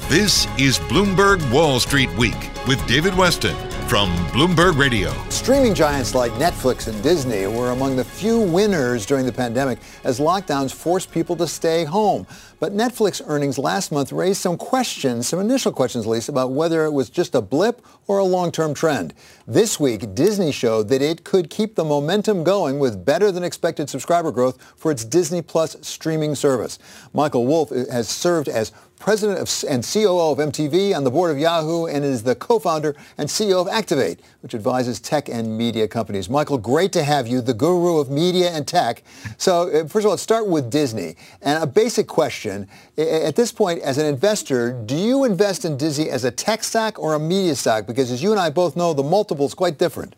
This 0.10 0.48
is 0.58 0.80
Bloomberg 0.80 1.54
Wall 1.54 1.80
Street 1.80 2.10
Week 2.18 2.50
with 2.68 2.84
David 2.88 3.14
Westin 3.14 3.69
from 3.90 4.16
Bloomberg 4.28 4.78
Radio. 4.78 5.12
Streaming 5.30 5.74
giants 5.74 6.14
like 6.14 6.32
Netflix 6.34 6.88
and 6.88 7.02
Disney 7.02 7.48
were 7.48 7.72
among 7.72 7.96
the 7.96 8.04
few 8.04 8.40
winners 8.40 9.04
during 9.04 9.26
the 9.26 9.32
pandemic 9.32 9.80
as 10.04 10.20
lockdowns 10.20 10.72
forced 10.72 11.12
people 11.12 11.36
to 11.38 11.48
stay 11.48 11.86
home. 11.86 12.28
But 12.60 12.74
Netflix 12.74 13.20
earnings 13.26 13.58
last 13.58 13.92
month 13.92 14.12
raised 14.12 14.42
some 14.42 14.58
questions, 14.58 15.28
some 15.28 15.40
initial 15.40 15.72
questions 15.72 16.06
at 16.06 16.12
least, 16.12 16.30
about 16.30 16.52
whether 16.52 16.86
it 16.86 16.92
was 16.92 17.10
just 17.10 17.34
a 17.34 17.42
blip 17.42 17.84
or 18.06 18.20
a 18.20 18.24
long-term 18.24 18.76
trend. 18.76 19.16
This 19.48 19.80
week, 19.80 20.14
Disney 20.14 20.52
showed 20.52 20.90
that 20.90 21.02
it 21.02 21.24
could 21.24 21.50
keep 21.50 21.74
the 21.74 21.84
momentum 21.84 22.44
going 22.44 22.78
with 22.78 23.04
better 23.04 23.32
than 23.32 23.44
expected 23.44 23.90
subscriber 23.90 24.32
growth 24.32 24.62
for 24.76 24.92
its 24.92 25.04
Disney 25.04 25.42
Plus 25.42 25.76
streaming 25.82 26.36
service. 26.36 26.78
Michael 27.12 27.48
Wolf 27.48 27.72
has 27.72 28.08
served 28.08 28.50
as 28.50 28.72
president 29.00 29.40
of, 29.40 29.70
and 29.70 29.84
COO 29.84 30.32
of 30.32 30.38
MTV, 30.38 30.96
on 30.96 31.04
the 31.04 31.10
board 31.10 31.32
of 31.32 31.40
Yahoo, 31.40 31.86
and 31.88 32.06
is 32.06 32.22
the 32.22 32.36
co-founder 32.36 32.96
and 33.18 33.28
CEO 33.28 33.62
of 33.62 33.68
Activate, 33.68 34.20
which 34.42 34.54
advises 34.54 35.00
tech 35.00 35.30
and 35.30 35.58
media 35.58 35.88
companies. 35.88 36.30
Michael, 36.30 36.58
great 36.58 36.92
to 36.92 37.04
have 37.04 37.28
you, 37.28 37.42
the 37.42 37.54
guru 37.54 37.98
of 37.98 38.10
media 38.10 38.52
and 38.52 38.68
tech. 38.68 39.04
So 39.38 39.70
uh, 39.70 39.88
first 39.88 40.04
of 40.04 40.06
all, 40.06 40.12
let's 40.12 40.22
start 40.22 40.48
with 40.48 40.70
Disney. 40.70 41.16
And 41.42 41.64
a 41.64 41.68
basic 41.68 42.08
question, 42.08 42.68
at 42.98 43.36
this 43.36 43.52
point, 43.52 43.82
as 43.82 43.98
an 43.98 44.06
investor, 44.06 44.74
do 44.86 44.96
you 44.96 45.24
invest 45.24 45.66
in 45.66 45.78
Disney 45.78 46.10
as 46.10 46.26
a 46.26 46.32
tech 46.32 46.64
stock 46.64 47.00
or 47.00 47.16
a 47.16 47.20
media 47.20 47.56
stock? 47.56 47.88
Because 47.88 48.12
as 48.12 48.22
you 48.22 48.32
and 48.32 48.40
I 48.40 48.50
both 48.50 48.76
know, 48.76 48.94
the 48.94 49.04
multiple 49.04 49.46
is 49.46 49.54
quite 49.54 49.78
different. 49.78 50.16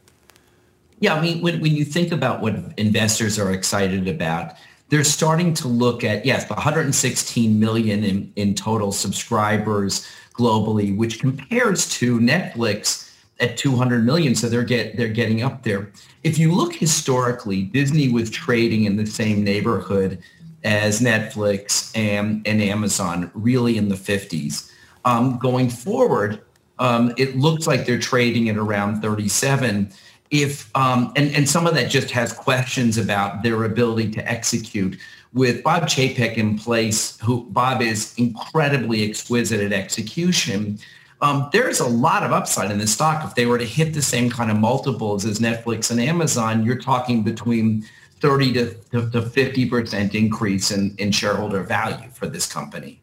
Yeah, 0.99 1.15
I 1.15 1.21
mean, 1.21 1.41
when, 1.41 1.61
when 1.61 1.75
you 1.75 1.83
think 1.83 2.11
about 2.11 2.41
what 2.41 2.55
investors 2.77 3.39
are 3.39 3.51
excited 3.51 4.07
about, 4.07 4.53
they're 4.91 5.06
starting 5.06 5.54
to 5.54 5.69
look 5.69 6.04
at, 6.04 6.25
yes, 6.25 6.47
116 6.49 7.60
million 7.60 8.04
in, 8.04 8.32
in 8.36 8.54
total 8.54 8.91
subscribers 8.91 10.06
globally, 10.34 10.95
which 10.95 11.19
compares 11.19 11.89
to 11.89 12.19
Netflix 12.19 13.10
at 13.39 13.56
200 13.56 14.06
million. 14.06 14.36
So 14.36 14.49
they're 14.49 14.63
get 14.63 14.97
they're 14.97 15.08
getting 15.08 15.41
up 15.43 15.63
there. 15.63 15.91
If 16.23 16.38
you 16.38 16.54
look 16.54 16.75
historically, 16.75 17.63
Disney 17.63 18.10
was 18.10 18.30
trading 18.30 18.84
in 18.84 18.97
the 18.97 19.06
same 19.06 19.45
neighborhood 19.45 20.21
as 20.65 20.99
Netflix 20.99 21.97
and, 21.97 22.45
and 22.45 22.62
Amazon, 22.62 23.32
really 23.34 23.77
in 23.77 23.88
the 23.88 23.95
50s. 23.95 24.69
Um, 25.06 25.39
going 25.39 25.69
forward, 25.69 26.41
um, 26.80 27.13
it 27.17 27.38
looks 27.38 27.65
like 27.65 27.86
they're 27.86 27.97
trading 27.97 28.49
at 28.49 28.58
around 28.58 29.01
37 29.01 29.91
if 30.31 30.75
um, 30.75 31.11
and 31.15 31.33
and 31.35 31.47
some 31.47 31.67
of 31.67 31.75
that 31.75 31.89
just 31.89 32.09
has 32.11 32.33
questions 32.33 32.97
about 32.97 33.43
their 33.43 33.65
ability 33.65 34.09
to 34.11 34.27
execute 34.29 34.97
with 35.33 35.63
Bob 35.63 35.83
Chapek 35.83 36.35
in 36.35 36.57
place, 36.57 37.17
who 37.19 37.45
Bob 37.51 37.81
is 37.81 38.13
incredibly 38.17 39.07
exquisite 39.07 39.61
at 39.61 39.71
execution. 39.71 40.79
Um, 41.21 41.49
there's 41.53 41.79
a 41.79 41.87
lot 41.87 42.23
of 42.23 42.31
upside 42.31 42.71
in 42.71 42.79
the 42.79 42.87
stock. 42.87 43.23
If 43.23 43.35
they 43.35 43.45
were 43.45 43.59
to 43.59 43.65
hit 43.65 43.93
the 43.93 44.01
same 44.01 44.29
kind 44.29 44.49
of 44.49 44.57
multiples 44.57 45.23
as 45.23 45.39
Netflix 45.39 45.91
and 45.91 46.01
Amazon, 46.01 46.65
you're 46.65 46.79
talking 46.79 47.23
between 47.23 47.85
30 48.21 48.53
to, 48.53 48.73
to 48.91 49.21
50% 49.21 50.15
increase 50.15 50.71
in, 50.71 50.95
in 50.97 51.11
shareholder 51.11 51.63
value 51.63 52.09
for 52.11 52.27
this 52.27 52.51
company. 52.51 53.01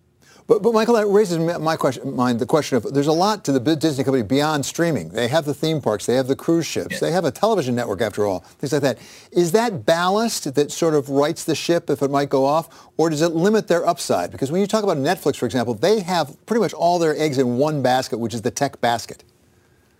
But, 0.48 0.62
but 0.62 0.72
Michael, 0.72 0.94
that 0.94 1.06
raises 1.06 1.38
my 1.38 1.76
question, 1.76 2.16
mind 2.16 2.40
the 2.40 2.46
question 2.46 2.78
of 2.78 2.94
there's 2.94 3.06
a 3.06 3.12
lot 3.12 3.44
to 3.44 3.52
the 3.52 3.76
Disney 3.76 4.02
company 4.02 4.24
beyond 4.24 4.64
streaming. 4.64 5.10
They 5.10 5.28
have 5.28 5.44
the 5.44 5.52
theme 5.52 5.82
parks, 5.82 6.06
they 6.06 6.14
have 6.14 6.26
the 6.26 6.34
cruise 6.34 6.66
ships, 6.66 7.00
they 7.00 7.12
have 7.12 7.26
a 7.26 7.30
television 7.30 7.74
network 7.74 8.00
after 8.00 8.24
all, 8.24 8.40
things 8.40 8.72
like 8.72 8.80
that. 8.80 8.98
Is 9.30 9.52
that 9.52 9.84
ballast 9.84 10.54
that 10.54 10.72
sort 10.72 10.94
of 10.94 11.10
rights 11.10 11.44
the 11.44 11.54
ship 11.54 11.90
if 11.90 12.00
it 12.00 12.10
might 12.10 12.30
go 12.30 12.46
off, 12.46 12.88
or 12.96 13.10
does 13.10 13.20
it 13.20 13.32
limit 13.32 13.68
their 13.68 13.86
upside? 13.86 14.32
Because 14.32 14.50
when 14.50 14.62
you 14.62 14.66
talk 14.66 14.82
about 14.82 14.96
Netflix, 14.96 15.36
for 15.36 15.44
example, 15.44 15.74
they 15.74 16.00
have 16.00 16.34
pretty 16.46 16.60
much 16.60 16.72
all 16.72 16.98
their 16.98 17.14
eggs 17.14 17.36
in 17.36 17.58
one 17.58 17.82
basket, 17.82 18.16
which 18.16 18.32
is 18.32 18.40
the 18.40 18.50
tech 18.50 18.80
basket. 18.80 19.24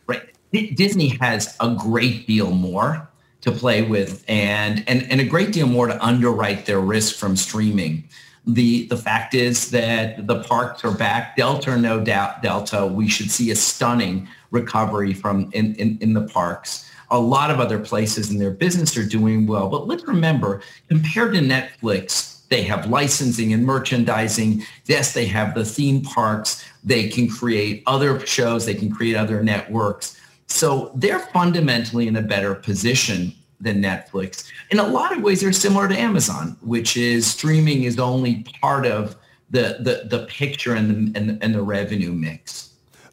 Right. 0.07 0.31
Disney 0.51 1.09
has 1.21 1.59
a 1.61 1.75
great 1.75 2.27
deal 2.27 2.53
more 2.53 3.07
to 3.43 3.53
play 3.53 3.83
with 3.83 4.25
and, 4.29 4.83
and, 4.89 5.03
and 5.13 5.21
a 5.21 5.25
great 5.25 5.53
deal 5.53 5.67
more 5.67 5.89
to 5.89 6.05
underwrite 6.05 6.65
their 6.65 6.81
risk 6.81 7.17
from 7.17 7.37
streaming. 7.37 8.09
The, 8.47 8.87
the 8.87 8.97
fact 8.97 9.35
is 9.35 9.71
that 9.71 10.27
the 10.27 10.43
parks 10.45 10.85
are 10.85 10.95
back. 10.95 11.37
Delta, 11.37 11.73
or 11.73 11.77
no 11.77 12.03
doubt, 12.03 12.43
Delta, 12.43 12.87
we 12.87 13.09
should 13.09 13.31
see 13.31 13.51
a 13.51 13.57
stunning 13.57 14.29
recovery 14.51 15.13
from 15.13 15.51
in, 15.53 15.75
in, 15.75 15.99
in 16.01 16.15
the 16.15 16.23
parks. 16.23 16.91
A 17.11 17.19
lot 17.19 17.51
of 17.51 17.61
other 17.61 17.79
places 17.79 18.31
in 18.31 18.39
their 18.39 18.51
business 18.51 18.97
are 18.97 19.05
doing 19.07 19.47
well. 19.47 19.69
But 19.69 19.87
let's 19.87 20.07
remember, 20.07 20.63
compared 20.89 21.35
to 21.35 21.41
Netflix, 21.41 22.47
they 22.49 22.63
have 22.63 22.89
licensing 22.89 23.53
and 23.53 23.65
merchandising. 23.65 24.63
Yes, 24.87 25.13
they 25.13 25.27
have 25.27 25.55
the 25.55 25.65
theme 25.65 26.03
parks. 26.03 26.65
They 26.83 27.09
can 27.09 27.29
create 27.29 27.83
other 27.87 28.25
shows. 28.27 28.65
They 28.65 28.75
can 28.75 28.91
create 28.91 29.17
other 29.17 29.43
networks. 29.43 30.19
So 30.47 30.91
they're 30.95 31.19
fundamentally 31.19 32.09
in 32.09 32.17
a 32.17 32.23
better 32.23 32.55
position 32.55 33.35
than 33.61 33.83
Netflix. 33.83 34.51
In 34.71 34.79
a 34.79 34.87
lot 34.87 35.17
of 35.17 35.23
ways, 35.23 35.41
they're 35.41 35.53
similar 35.53 35.89
to 35.89 35.99
Amazon, 35.99 36.57
which 36.61 36.97
is 36.97 37.27
streaming 37.27 37.85
is 37.85 37.99
only 37.99 38.45
part 38.61 38.87
of 38.87 39.17
the, 39.51 39.79
the, 39.81 40.09
the 40.09 40.27
picture 40.27 40.75
and 40.75 41.15
the, 41.15 41.19
and, 41.19 41.43
and 41.43 41.55
the 41.55 41.63
revenue 41.63 42.13
mix. 42.13 42.69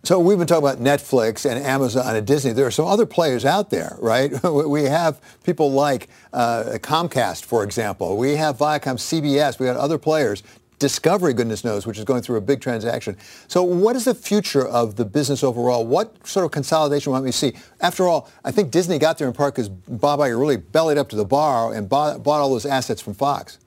So 0.06 0.20
we've 0.20 0.38
been 0.38 0.46
talking 0.46 0.64
about 0.64 0.78
Netflix 0.78 1.50
and 1.50 1.64
Amazon 1.66 2.16
and 2.16 2.28
Disney. 2.28 2.54
There 2.54 2.68
are 2.68 2.72
some 2.72 2.86
other 2.86 3.08
players 3.08 3.44
out 3.44 3.72
there, 3.72 3.98
right? 4.00 4.32
We 4.44 4.84
have 4.84 5.20
people 5.44 5.72
like 5.72 6.10
uh, 6.32 6.78
Comcast, 6.80 7.44
for 7.44 7.64
example. 7.64 8.16
We 8.16 8.36
have 8.36 8.58
Viacom, 8.58 8.98
CBS. 8.98 9.58
We 9.58 9.66
have 9.66 9.78
other 9.78 9.98
players. 9.98 10.44
Discovery, 10.86 11.34
goodness 11.34 11.64
knows, 11.64 11.88
which 11.88 11.98
is 11.98 12.04
going 12.04 12.22
through 12.22 12.38
a 12.38 12.42
big 12.42 12.62
transaction. 12.62 13.18
So 13.48 13.64
what 13.64 13.96
is 13.96 14.06
the 14.06 14.14
future 14.14 14.68
of 14.68 14.98
the 14.98 15.04
business 15.04 15.44
overall? 15.44 15.84
What 15.84 16.28
sort 16.28 16.46
of 16.46 16.52
consolidation 16.52 17.12
might 17.12 17.22
we 17.22 17.32
see? 17.32 17.54
After 17.82 18.08
all, 18.08 18.30
I 18.44 18.52
think 18.52 18.70
Disney 18.70 19.00
got 19.00 19.18
there 19.18 19.28
in 19.28 19.34
part 19.34 19.56
because 19.56 19.68
Bob 19.68 20.20
Iger 20.20 20.40
really 20.40 20.58
bellied 20.58 21.00
up 21.00 21.10
to 21.10 21.16
the 21.16 21.26
bar 21.26 21.74
and 21.74 21.90
bought, 21.90 22.22
bought 22.22 22.40
all 22.40 22.52
those 22.52 22.68
assets 22.68 23.02
from 23.02 23.16
Fox. 23.16 23.58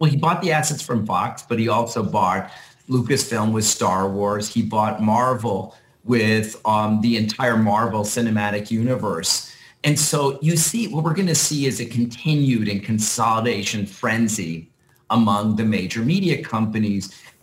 Well, 0.00 0.10
he 0.10 0.16
bought 0.16 0.42
the 0.42 0.50
assets 0.50 0.82
from 0.82 1.06
Fox, 1.06 1.44
but 1.48 1.60
he 1.60 1.68
also 1.68 2.02
bought 2.02 2.50
Lucasfilm 2.88 3.52
with 3.52 3.64
Star 3.64 4.08
Wars. 4.10 4.52
He 4.52 4.60
bought 4.60 5.00
Marvel 5.00 5.76
with 6.02 6.60
um, 6.66 7.00
the 7.00 7.16
entire 7.16 7.56
Marvel 7.56 8.02
cinematic 8.02 8.72
universe. 8.72 9.54
And 9.84 9.96
so 9.96 10.40
you 10.42 10.56
see, 10.56 10.88
what 10.88 11.04
we're 11.04 11.14
going 11.14 11.28
to 11.28 11.34
see 11.36 11.66
is 11.66 11.78
a 11.78 11.86
continued 11.86 12.66
and 12.66 12.82
consolidation 12.82 13.86
frenzy 13.86 14.68
among 15.14 15.56
the 15.56 15.64
major 15.64 16.00
media 16.00 16.42
companies. 16.42 17.02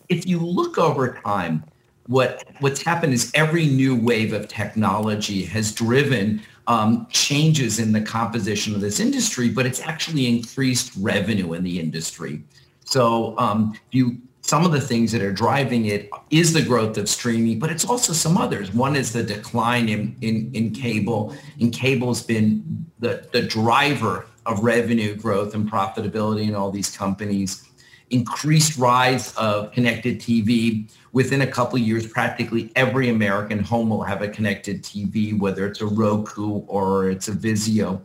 If 0.09 0.27
you 0.27 0.39
look 0.39 0.77
over 0.77 1.19
time, 1.25 1.63
what 2.07 2.43
what's 2.59 2.81
happened 2.81 3.13
is 3.13 3.31
every 3.33 3.65
new 3.65 3.95
wave 3.95 4.33
of 4.33 4.47
technology 4.47 5.43
has 5.45 5.71
driven 5.71 6.41
um, 6.67 7.07
changes 7.09 7.79
in 7.79 7.91
the 7.91 8.01
composition 8.01 8.75
of 8.75 8.81
this 8.81 8.99
industry, 8.99 9.49
but 9.49 9.65
it's 9.65 9.79
actually 9.79 10.27
increased 10.27 10.91
revenue 10.99 11.53
in 11.53 11.63
the 11.63 11.79
industry. 11.79 12.43
So 12.83 13.37
um, 13.37 13.79
you 13.91 14.17
some 14.41 14.65
of 14.65 14.71
the 14.71 14.81
things 14.81 15.11
that 15.11 15.21
are 15.21 15.31
driving 15.31 15.85
it 15.85 16.09
is 16.31 16.51
the 16.51 16.61
growth 16.61 16.97
of 16.97 17.07
streaming, 17.07 17.59
but 17.59 17.71
it's 17.71 17.85
also 17.85 18.11
some 18.11 18.37
others. 18.37 18.73
One 18.73 18.95
is 18.95 19.13
the 19.13 19.23
decline 19.23 19.87
in, 19.87 20.15
in, 20.21 20.51
in 20.53 20.71
cable, 20.71 21.35
and 21.59 21.71
cable's 21.71 22.23
been 22.23 22.85
the, 22.99 23.27
the 23.31 23.43
driver 23.43 24.25
of 24.45 24.63
revenue 24.63 25.15
growth 25.15 25.53
and 25.53 25.69
profitability 25.69 26.47
in 26.47 26.55
all 26.55 26.71
these 26.71 26.95
companies, 26.95 27.67
increased 28.09 28.77
rise 28.77 29.33
of 29.35 29.71
connected 29.71 30.19
TV. 30.19 30.89
Within 31.13 31.41
a 31.41 31.47
couple 31.47 31.77
of 31.77 31.81
years, 31.81 32.07
practically 32.07 32.71
every 32.75 33.09
American 33.09 33.59
home 33.59 33.89
will 33.89 34.03
have 34.03 34.21
a 34.21 34.27
connected 34.27 34.83
TV, 34.83 35.37
whether 35.37 35.65
it's 35.65 35.81
a 35.81 35.85
Roku 35.85 36.59
or 36.67 37.09
it's 37.09 37.27
a 37.27 37.33
Vizio. 37.33 38.01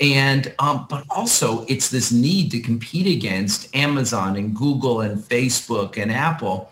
And 0.00 0.54
um, 0.60 0.86
but 0.88 1.04
also 1.10 1.64
it's 1.66 1.90
this 1.90 2.12
need 2.12 2.50
to 2.52 2.60
compete 2.60 3.06
against 3.06 3.74
Amazon 3.74 4.36
and 4.36 4.54
Google 4.54 5.00
and 5.00 5.18
Facebook 5.18 6.00
and 6.00 6.12
Apple. 6.12 6.70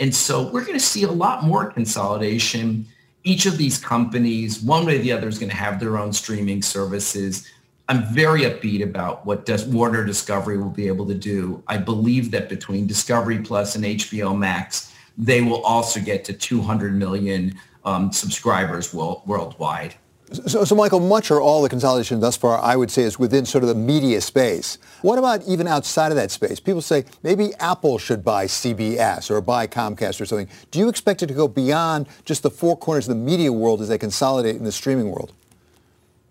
And 0.00 0.14
so 0.14 0.48
we're 0.50 0.64
going 0.64 0.78
to 0.78 0.84
see 0.84 1.02
a 1.02 1.10
lot 1.10 1.42
more 1.42 1.66
consolidation. 1.70 2.86
Each 3.24 3.46
of 3.46 3.58
these 3.58 3.78
companies, 3.78 4.60
one 4.60 4.86
way 4.86 4.96
or 4.96 5.02
the 5.02 5.10
other, 5.10 5.26
is 5.26 5.38
going 5.38 5.50
to 5.50 5.56
have 5.56 5.80
their 5.80 5.98
own 5.98 6.12
streaming 6.12 6.62
services. 6.62 7.50
I'm 7.88 8.04
very 8.04 8.42
upbeat 8.42 8.82
about 8.82 9.24
what 9.24 9.48
Warner 9.68 10.04
Discovery 10.04 10.58
will 10.58 10.68
be 10.68 10.88
able 10.88 11.06
to 11.06 11.14
do. 11.14 11.62
I 11.66 11.78
believe 11.78 12.30
that 12.32 12.50
between 12.50 12.86
Discovery 12.86 13.38
Plus 13.38 13.76
and 13.76 13.84
HBO 13.84 14.36
Max, 14.36 14.92
they 15.16 15.40
will 15.40 15.62
also 15.62 15.98
get 15.98 16.22
to 16.26 16.34
200 16.34 16.94
million 16.94 17.58
um, 17.86 18.12
subscribers 18.12 18.92
world, 18.92 19.22
worldwide. 19.26 19.94
So, 20.30 20.62
so, 20.64 20.74
Michael, 20.74 21.00
much 21.00 21.30
or 21.30 21.40
all 21.40 21.62
the 21.62 21.70
consolidation 21.70 22.20
thus 22.20 22.36
far, 22.36 22.58
I 22.58 22.76
would 22.76 22.90
say, 22.90 23.04
is 23.04 23.18
within 23.18 23.46
sort 23.46 23.64
of 23.64 23.68
the 23.68 23.74
media 23.74 24.20
space. 24.20 24.76
What 25.00 25.18
about 25.18 25.42
even 25.44 25.66
outside 25.66 26.12
of 26.12 26.16
that 26.16 26.30
space? 26.30 26.60
People 26.60 26.82
say 26.82 27.06
maybe 27.22 27.54
Apple 27.60 27.96
should 27.96 28.22
buy 28.22 28.44
CBS 28.44 29.30
or 29.30 29.40
buy 29.40 29.66
Comcast 29.66 30.20
or 30.20 30.26
something. 30.26 30.48
Do 30.70 30.78
you 30.78 30.90
expect 30.90 31.22
it 31.22 31.28
to 31.28 31.34
go 31.34 31.48
beyond 31.48 32.08
just 32.26 32.42
the 32.42 32.50
four 32.50 32.76
corners 32.76 33.08
of 33.08 33.16
the 33.16 33.22
media 33.22 33.50
world 33.50 33.80
as 33.80 33.88
they 33.88 33.96
consolidate 33.96 34.56
in 34.56 34.64
the 34.64 34.72
streaming 34.72 35.10
world? 35.10 35.32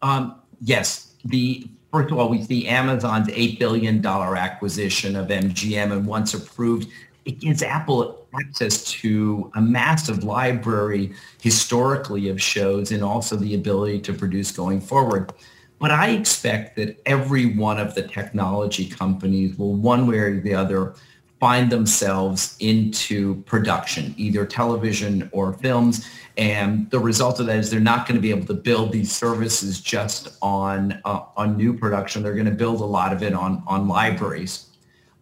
Um, 0.03 0.35
yes, 0.61 1.06
the 1.27 1.67
first 1.91 2.11
of 2.11 2.19
all, 2.19 2.29
we 2.29 2.41
see 2.43 2.67
Amazon's 2.67 3.27
$8 3.27 3.59
billion 3.59 4.05
acquisition 4.05 5.15
of 5.15 5.27
MGM, 5.27 5.91
and 5.91 6.05
once 6.05 6.33
approved, 6.33 6.89
it 7.25 7.39
gives 7.39 7.61
Apple 7.61 8.25
access 8.39 8.83
to 8.85 9.51
a 9.55 9.61
massive 9.61 10.23
library 10.23 11.13
historically 11.41 12.29
of 12.29 12.41
shows 12.41 12.91
and 12.91 13.03
also 13.03 13.35
the 13.35 13.55
ability 13.55 13.99
to 13.99 14.13
produce 14.13 14.51
going 14.51 14.79
forward. 14.79 15.31
But 15.79 15.91
I 15.91 16.09
expect 16.09 16.75
that 16.77 16.99
every 17.05 17.55
one 17.55 17.79
of 17.79 17.95
the 17.95 18.01
technology 18.01 18.87
companies 18.87 19.57
will 19.57 19.75
one 19.75 20.07
way 20.07 20.17
or 20.17 20.41
the 20.41 20.55
other 20.55 20.95
find 21.39 21.71
themselves 21.71 22.55
into 22.59 23.41
production, 23.43 24.13
either 24.17 24.45
television 24.45 25.29
or 25.31 25.53
films. 25.53 26.07
And 26.37 26.89
the 26.89 26.99
result 26.99 27.39
of 27.39 27.45
that 27.47 27.57
is 27.57 27.69
they're 27.69 27.79
not 27.79 28.07
going 28.07 28.15
to 28.15 28.21
be 28.21 28.29
able 28.31 28.47
to 28.47 28.53
build 28.53 28.91
these 28.91 29.15
services 29.15 29.81
just 29.81 30.37
on 30.41 30.99
uh, 31.05 31.25
on 31.35 31.57
new 31.57 31.77
production. 31.77 32.23
They're 32.23 32.33
going 32.33 32.45
to 32.45 32.51
build 32.51 32.81
a 32.81 32.85
lot 32.85 33.13
of 33.13 33.23
it 33.23 33.33
on 33.33 33.63
on 33.67 33.87
libraries. 33.87 34.67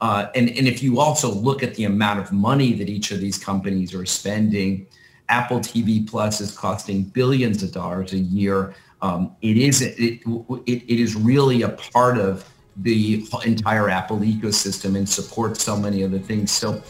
Uh, 0.02 0.28
and, 0.36 0.50
and 0.50 0.68
if 0.68 0.84
you 0.84 1.00
also 1.00 1.32
look 1.32 1.64
at 1.64 1.74
the 1.76 1.86
amount 1.86 2.20
of 2.20 2.32
money 2.32 2.74
that 2.74 2.90
each 2.90 3.12
of 3.12 3.20
these 3.20 3.38
companies 3.38 3.94
are 3.94 4.06
spending, 4.06 4.86
Apple 5.30 5.60
TV 5.60 6.08
Plus 6.08 6.42
is 6.42 6.56
costing 6.56 7.04
billions 7.04 7.64
of 7.64 7.72
dollars 7.72 8.14
a 8.14 8.18
year. 8.18 8.76
Um, 9.02 9.36
it 9.42 9.58
is 9.58 9.82
it, 9.82 9.98
it, 9.98 10.68
it 10.68 11.00
is 11.00 11.16
really 11.16 11.62
a 11.62 11.70
part 11.70 12.18
of 12.18 12.48
the 12.78 13.26
entire 13.46 13.90
Apple 13.90 14.20
ecosystem 14.20 14.98
and 14.98 15.08
support 15.08 15.58
so 15.58 15.78
many 15.78 16.04
other 16.04 16.20
things. 16.20 16.52
So 16.52 16.82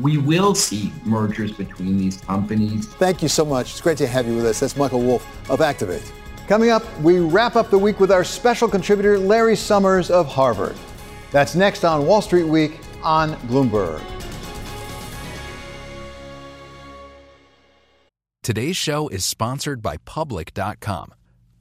we 0.00 0.18
will 0.18 0.54
see 0.54 0.92
mergers 1.04 1.52
between 1.52 1.98
these 1.98 2.16
companies. 2.18 2.86
Thank 2.86 3.22
you 3.22 3.28
so 3.28 3.44
much. 3.44 3.72
It's 3.72 3.80
great 3.80 3.98
to 3.98 4.06
have 4.06 4.26
you 4.26 4.36
with 4.36 4.46
us. 4.46 4.60
That's 4.60 4.76
Michael 4.76 5.02
Wolf 5.02 5.50
of 5.50 5.60
Activate. 5.60 6.12
Coming 6.48 6.70
up, 6.70 6.84
we 7.00 7.20
wrap 7.20 7.56
up 7.56 7.70
the 7.70 7.78
week 7.78 8.00
with 8.00 8.12
our 8.12 8.24
special 8.24 8.68
contributor, 8.68 9.18
Larry 9.18 9.56
Summers 9.56 10.10
of 10.10 10.26
Harvard. 10.26 10.76
That's 11.30 11.54
next 11.54 11.84
on 11.84 12.06
Wall 12.06 12.22
Street 12.22 12.46
Week 12.46 12.78
on 13.02 13.32
Bloomberg. 13.48 14.02
Today's 18.42 18.76
show 18.76 19.08
is 19.08 19.24
sponsored 19.24 19.80
by 19.80 19.96
Public.com. 20.04 21.14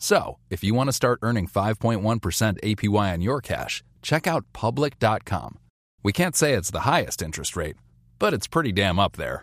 So, 0.00 0.38
if 0.48 0.64
you 0.64 0.74
want 0.74 0.88
to 0.88 0.94
start 0.94 1.20
earning 1.22 1.46
5.1% 1.46 2.00
APY 2.62 3.12
on 3.12 3.20
your 3.20 3.40
cash, 3.40 3.84
check 4.02 4.26
out 4.26 4.46
public.com. 4.54 5.58
We 6.02 6.12
can't 6.12 6.34
say 6.34 6.54
it's 6.54 6.70
the 6.70 6.80
highest 6.80 7.20
interest 7.22 7.54
rate, 7.54 7.76
but 8.18 8.32
it's 8.32 8.46
pretty 8.46 8.72
damn 8.72 8.98
up 8.98 9.16
there. 9.16 9.42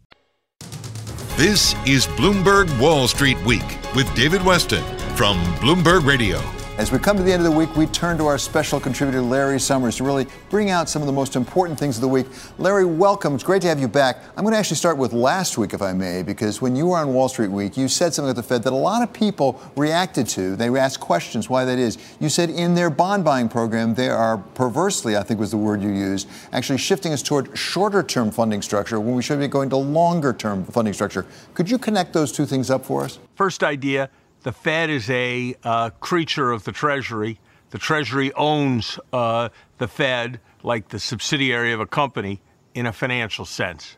This 1.41 1.73
is 1.87 2.05
Bloomberg 2.05 2.69
Wall 2.79 3.07
Street 3.07 3.43
Week 3.43 3.65
with 3.95 4.13
David 4.13 4.41
Westin 4.41 4.83
from 5.17 5.37
Bloomberg 5.55 6.05
Radio. 6.05 6.39
As 6.77 6.89
we 6.89 6.97
come 6.97 7.17
to 7.17 7.21
the 7.21 7.31
end 7.31 7.45
of 7.45 7.51
the 7.51 7.55
week, 7.55 7.75
we 7.75 7.85
turn 7.85 8.17
to 8.17 8.25
our 8.25 8.37
special 8.37 8.79
contributor, 8.79 9.21
Larry 9.21 9.59
Summers, 9.59 9.97
to 9.97 10.05
really 10.05 10.25
bring 10.49 10.69
out 10.69 10.87
some 10.87 11.01
of 11.01 11.05
the 11.05 11.11
most 11.11 11.35
important 11.35 11.77
things 11.77 11.97
of 11.97 12.01
the 12.01 12.07
week. 12.07 12.25
Larry, 12.57 12.85
welcome. 12.85 13.35
It's 13.35 13.43
great 13.43 13.61
to 13.63 13.67
have 13.67 13.79
you 13.79 13.89
back. 13.89 14.23
I'm 14.37 14.45
going 14.45 14.53
to 14.53 14.57
actually 14.57 14.77
start 14.77 14.97
with 14.97 15.11
last 15.11 15.57
week, 15.57 15.73
if 15.73 15.81
I 15.81 15.91
may, 15.91 16.23
because 16.23 16.61
when 16.61 16.75
you 16.75 16.87
were 16.87 16.97
on 16.97 17.13
Wall 17.13 17.27
Street 17.27 17.49
Week, 17.51 17.75
you 17.75 17.89
said 17.89 18.13
something 18.13 18.29
at 18.29 18.37
the 18.37 18.41
Fed 18.41 18.63
that 18.63 18.71
a 18.71 18.75
lot 18.75 19.03
of 19.03 19.11
people 19.11 19.61
reacted 19.75 20.27
to. 20.29 20.55
They 20.55 20.69
asked 20.69 21.01
questions 21.01 21.49
why 21.49 21.65
that 21.65 21.77
is. 21.77 21.97
You 22.21 22.29
said 22.29 22.49
in 22.49 22.73
their 22.73 22.89
bond 22.89 23.25
buying 23.25 23.49
program, 23.49 23.93
they 23.93 24.09
are 24.09 24.37
perversely, 24.37 25.17
I 25.17 25.23
think 25.23 25.41
was 25.41 25.51
the 25.51 25.57
word 25.57 25.83
you 25.83 25.89
used, 25.89 26.29
actually 26.53 26.79
shifting 26.79 27.11
us 27.11 27.21
toward 27.21 27.55
shorter 27.55 28.01
term 28.01 28.31
funding 28.31 28.61
structure 28.61 28.99
when 28.99 29.13
we 29.13 29.21
should 29.21 29.39
be 29.39 29.47
going 29.49 29.69
to 29.71 29.77
longer 29.77 30.31
term 30.31 30.63
funding 30.63 30.93
structure. 30.93 31.25
Could 31.53 31.69
you 31.69 31.77
connect 31.77 32.13
those 32.13 32.31
two 32.31 32.45
things 32.45 32.71
up 32.71 32.85
for 32.85 33.03
us? 33.03 33.19
First 33.35 33.61
idea 33.61 34.09
the 34.43 34.51
Fed 34.51 34.89
is 34.89 35.09
a 35.09 35.55
uh, 35.63 35.89
creature 35.99 36.51
of 36.51 36.63
the 36.63 36.71
Treasury. 36.71 37.39
The 37.69 37.77
Treasury 37.77 38.33
owns 38.33 38.99
uh, 39.13 39.49
the 39.77 39.87
Fed 39.87 40.39
like 40.63 40.89
the 40.89 40.99
subsidiary 40.99 41.73
of 41.73 41.79
a 41.79 41.85
company 41.85 42.41
in 42.73 42.85
a 42.85 42.93
financial 42.93 43.45
sense. 43.45 43.97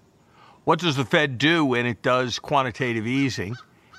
What 0.66 0.80
does 0.80 0.96
the 0.96 1.06
Fed 1.06 1.38
do 1.38 1.66
when 1.66 1.86
it 1.86 2.02
does 2.02 2.40
quantitative 2.40 3.08
easing? 3.08 3.56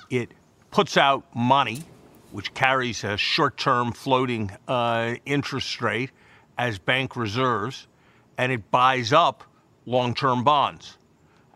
It 0.09 0.31
puts 0.71 0.97
out 0.97 1.23
money, 1.35 1.83
which 2.31 2.53
carries 2.53 3.03
a 3.03 3.17
short 3.17 3.57
term 3.57 3.91
floating 3.91 4.51
uh, 4.67 5.15
interest 5.25 5.81
rate 5.81 6.11
as 6.57 6.79
bank 6.79 7.15
reserves, 7.15 7.87
and 8.37 8.51
it 8.51 8.71
buys 8.71 9.13
up 9.13 9.43
long 9.85 10.13
term 10.13 10.43
bonds. 10.43 10.97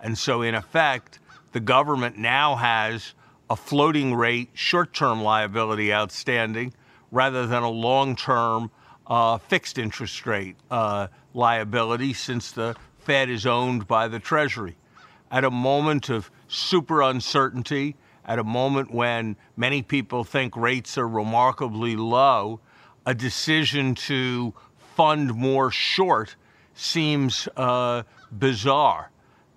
And 0.01 0.17
so, 0.17 0.41
in 0.41 0.55
effect, 0.55 1.19
the 1.51 1.59
government 1.59 2.17
now 2.17 2.55
has 2.55 3.13
a 3.49 3.55
floating 3.55 4.13
rate 4.13 4.49
short 4.53 4.93
term 4.93 5.21
liability 5.21 5.93
outstanding 5.93 6.73
rather 7.11 7.47
than 7.47 7.63
a 7.63 7.69
long 7.69 8.15
term 8.15 8.69
uh, 9.07 9.37
fixed 9.37 9.77
interest 9.77 10.25
rate 10.25 10.55
uh, 10.69 11.07
liability 11.33 12.13
since 12.13 12.51
the 12.51 12.75
Fed 12.99 13.29
is 13.29 13.45
owned 13.45 13.87
by 13.87 14.07
the 14.07 14.19
Treasury. 14.19 14.75
At 15.31 15.43
a 15.43 15.51
moment 15.51 16.09
of 16.09 16.29
super 16.47 17.01
uncertainty, 17.01 17.95
at 18.25 18.37
a 18.37 18.43
moment 18.43 18.91
when 18.91 19.35
many 19.57 19.81
people 19.81 20.23
think 20.23 20.55
rates 20.55 20.97
are 20.97 21.07
remarkably 21.07 21.95
low, 21.95 22.59
a 23.05 23.15
decision 23.15 23.95
to 23.95 24.53
fund 24.95 25.33
more 25.33 25.71
short 25.71 26.35
seems 26.75 27.47
uh, 27.57 28.03
bizarre. 28.31 29.09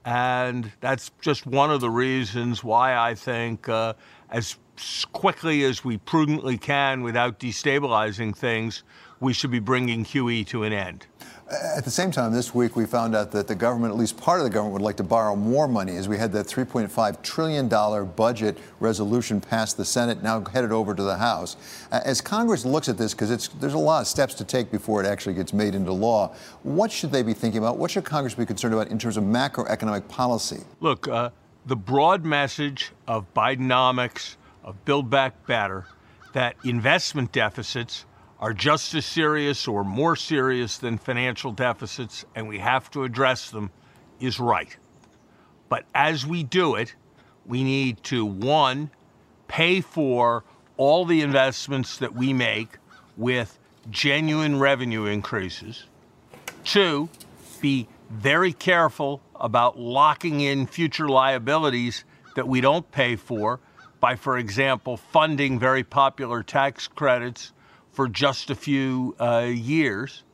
And 0.04 0.72
that's 0.80 1.10
just 1.20 1.46
one 1.46 1.70
of 1.70 1.80
the 1.80 1.90
reasons 1.90 2.64
why 2.64 2.96
I 2.96 3.14
think, 3.14 3.68
uh, 3.68 3.94
as 4.30 4.56
quickly 5.12 5.64
as 5.64 5.84
we 5.84 5.98
prudently 5.98 6.58
can 6.58 7.02
without 7.02 7.38
destabilizing 7.38 8.36
things, 8.36 8.82
we 9.22 9.32
should 9.32 9.50
be 9.50 9.60
bringing 9.60 10.04
QE 10.04 10.46
to 10.48 10.64
an 10.64 10.72
end. 10.72 11.06
At 11.76 11.84
the 11.84 11.90
same 11.90 12.10
time, 12.10 12.32
this 12.32 12.54
week 12.54 12.76
we 12.76 12.86
found 12.86 13.14
out 13.14 13.30
that 13.32 13.46
the 13.46 13.54
government, 13.54 13.92
at 13.92 13.98
least 13.98 14.16
part 14.16 14.40
of 14.40 14.44
the 14.44 14.50
government, 14.50 14.72
would 14.72 14.82
like 14.82 14.96
to 14.96 15.02
borrow 15.02 15.36
more 15.36 15.68
money 15.68 15.96
as 15.96 16.08
we 16.08 16.16
had 16.16 16.32
that 16.32 16.46
$3.5 16.46 17.22
trillion 17.22 17.68
budget 18.16 18.58
resolution 18.80 19.40
passed 19.40 19.76
the 19.76 19.84
Senate, 19.84 20.22
now 20.22 20.42
headed 20.44 20.72
over 20.72 20.94
to 20.94 21.02
the 21.02 21.16
House. 21.16 21.56
As 21.92 22.20
Congress 22.20 22.64
looks 22.64 22.88
at 22.88 22.96
this, 22.96 23.12
because 23.12 23.48
there's 23.60 23.74
a 23.74 23.78
lot 23.78 24.00
of 24.00 24.06
steps 24.06 24.34
to 24.34 24.44
take 24.44 24.70
before 24.70 25.02
it 25.04 25.06
actually 25.06 25.34
gets 25.34 25.52
made 25.52 25.74
into 25.74 25.92
law, 25.92 26.34
what 26.62 26.90
should 26.90 27.12
they 27.12 27.22
be 27.22 27.34
thinking 27.34 27.58
about? 27.58 27.76
What 27.76 27.90
should 27.90 28.04
Congress 28.04 28.34
be 28.34 28.46
concerned 28.46 28.74
about 28.74 28.88
in 28.88 28.98
terms 28.98 29.16
of 29.16 29.24
macroeconomic 29.24 30.08
policy? 30.08 30.60
Look, 30.80 31.06
uh, 31.06 31.30
the 31.66 31.76
broad 31.76 32.24
message 32.24 32.92
of 33.06 33.32
Bidenomics, 33.34 34.36
of 34.64 34.82
Build 34.84 35.10
Back 35.10 35.46
Better, 35.46 35.86
that 36.32 36.56
investment 36.64 37.30
deficits 37.30 38.06
are 38.42 38.52
just 38.52 38.92
as 38.94 39.06
serious 39.06 39.68
or 39.68 39.84
more 39.84 40.16
serious 40.16 40.76
than 40.76 40.98
financial 40.98 41.52
deficits, 41.52 42.24
and 42.34 42.48
we 42.48 42.58
have 42.58 42.90
to 42.90 43.04
address 43.04 43.50
them, 43.50 43.70
is 44.18 44.40
right. 44.40 44.76
But 45.68 45.84
as 45.94 46.26
we 46.26 46.42
do 46.42 46.74
it, 46.74 46.92
we 47.46 47.62
need 47.62 48.02
to, 48.04 48.26
one, 48.26 48.90
pay 49.46 49.80
for 49.80 50.42
all 50.76 51.04
the 51.04 51.20
investments 51.20 51.98
that 51.98 52.16
we 52.16 52.32
make 52.32 52.78
with 53.16 53.60
genuine 53.90 54.58
revenue 54.58 55.04
increases. 55.04 55.84
Two, 56.64 57.08
be 57.60 57.86
very 58.10 58.52
careful 58.52 59.20
about 59.36 59.78
locking 59.78 60.40
in 60.40 60.66
future 60.66 61.08
liabilities 61.08 62.04
that 62.34 62.48
we 62.48 62.60
don't 62.60 62.90
pay 62.90 63.14
for 63.14 63.60
by, 64.00 64.16
for 64.16 64.36
example, 64.36 64.96
funding 64.96 65.60
very 65.60 65.84
popular 65.84 66.42
tax 66.42 66.88
credits 66.88 67.52
for 67.92 68.08
just 68.08 68.50
a 68.50 68.54
few 68.54 69.14
uh, 69.20 69.50
years. 69.52 70.24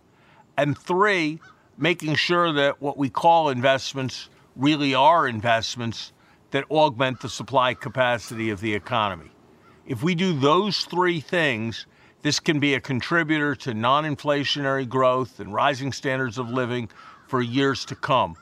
And 0.57 0.77
three, 0.77 1.40
making 1.77 2.14
sure 2.14 2.53
that 2.53 2.81
what 2.81 2.97
we 2.97 3.11
call 3.11 3.51
investments 3.51 4.29
really 4.57 4.94
are 4.94 5.29
investments 5.29 6.12
that 6.51 6.64
augment 6.71 7.21
the 7.21 7.29
supply 7.29 7.75
capacity 7.75 8.51
of 8.51 8.61
the 8.61 8.75
economy. 8.75 9.31
If 9.87 10.03
we 10.03 10.14
do 10.14 10.38
those 10.38 10.85
three 10.85 11.21
things, 11.21 11.87
this 12.23 12.40
can 12.40 12.59
be 12.59 12.75
a 12.75 12.81
contributor 12.81 13.55
to 13.57 13.75
non 13.75 14.05
inflationary 14.05 14.88
growth 14.88 15.40
and 15.40 15.53
rising 15.53 15.92
standards 15.92 16.38
of 16.38 16.51
living 16.51 16.88
for 17.27 17.40
years 17.40 17.85
to 17.87 17.94
come. 17.94 18.37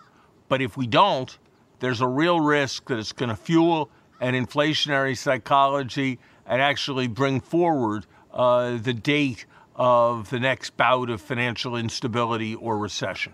But 0.49 0.63
if 0.63 0.77
we 0.77 0.87
don't, 0.87 1.37
there's 1.81 2.01
a 2.01 2.07
real 2.07 2.41
risk 2.41 2.89
that 2.89 2.99
it's 2.99 3.13
going 3.13 3.29
to 3.29 3.37
fuel 3.37 3.91
an 4.21 4.35
inflationary 4.35 5.17
psychology 5.17 6.19
and 6.47 6.63
actually 6.63 7.07
bring 7.07 7.41
forward 7.41 8.07
uh, 8.37 8.77
the 8.77 8.95
date 8.95 9.47
of 9.75 10.31
the 10.31 10.39
next 10.39 10.77
bout 10.77 11.11
of 11.11 11.21
financial 11.21 11.77
instability 11.77 12.55
or 12.55 12.79
recession. 12.79 13.33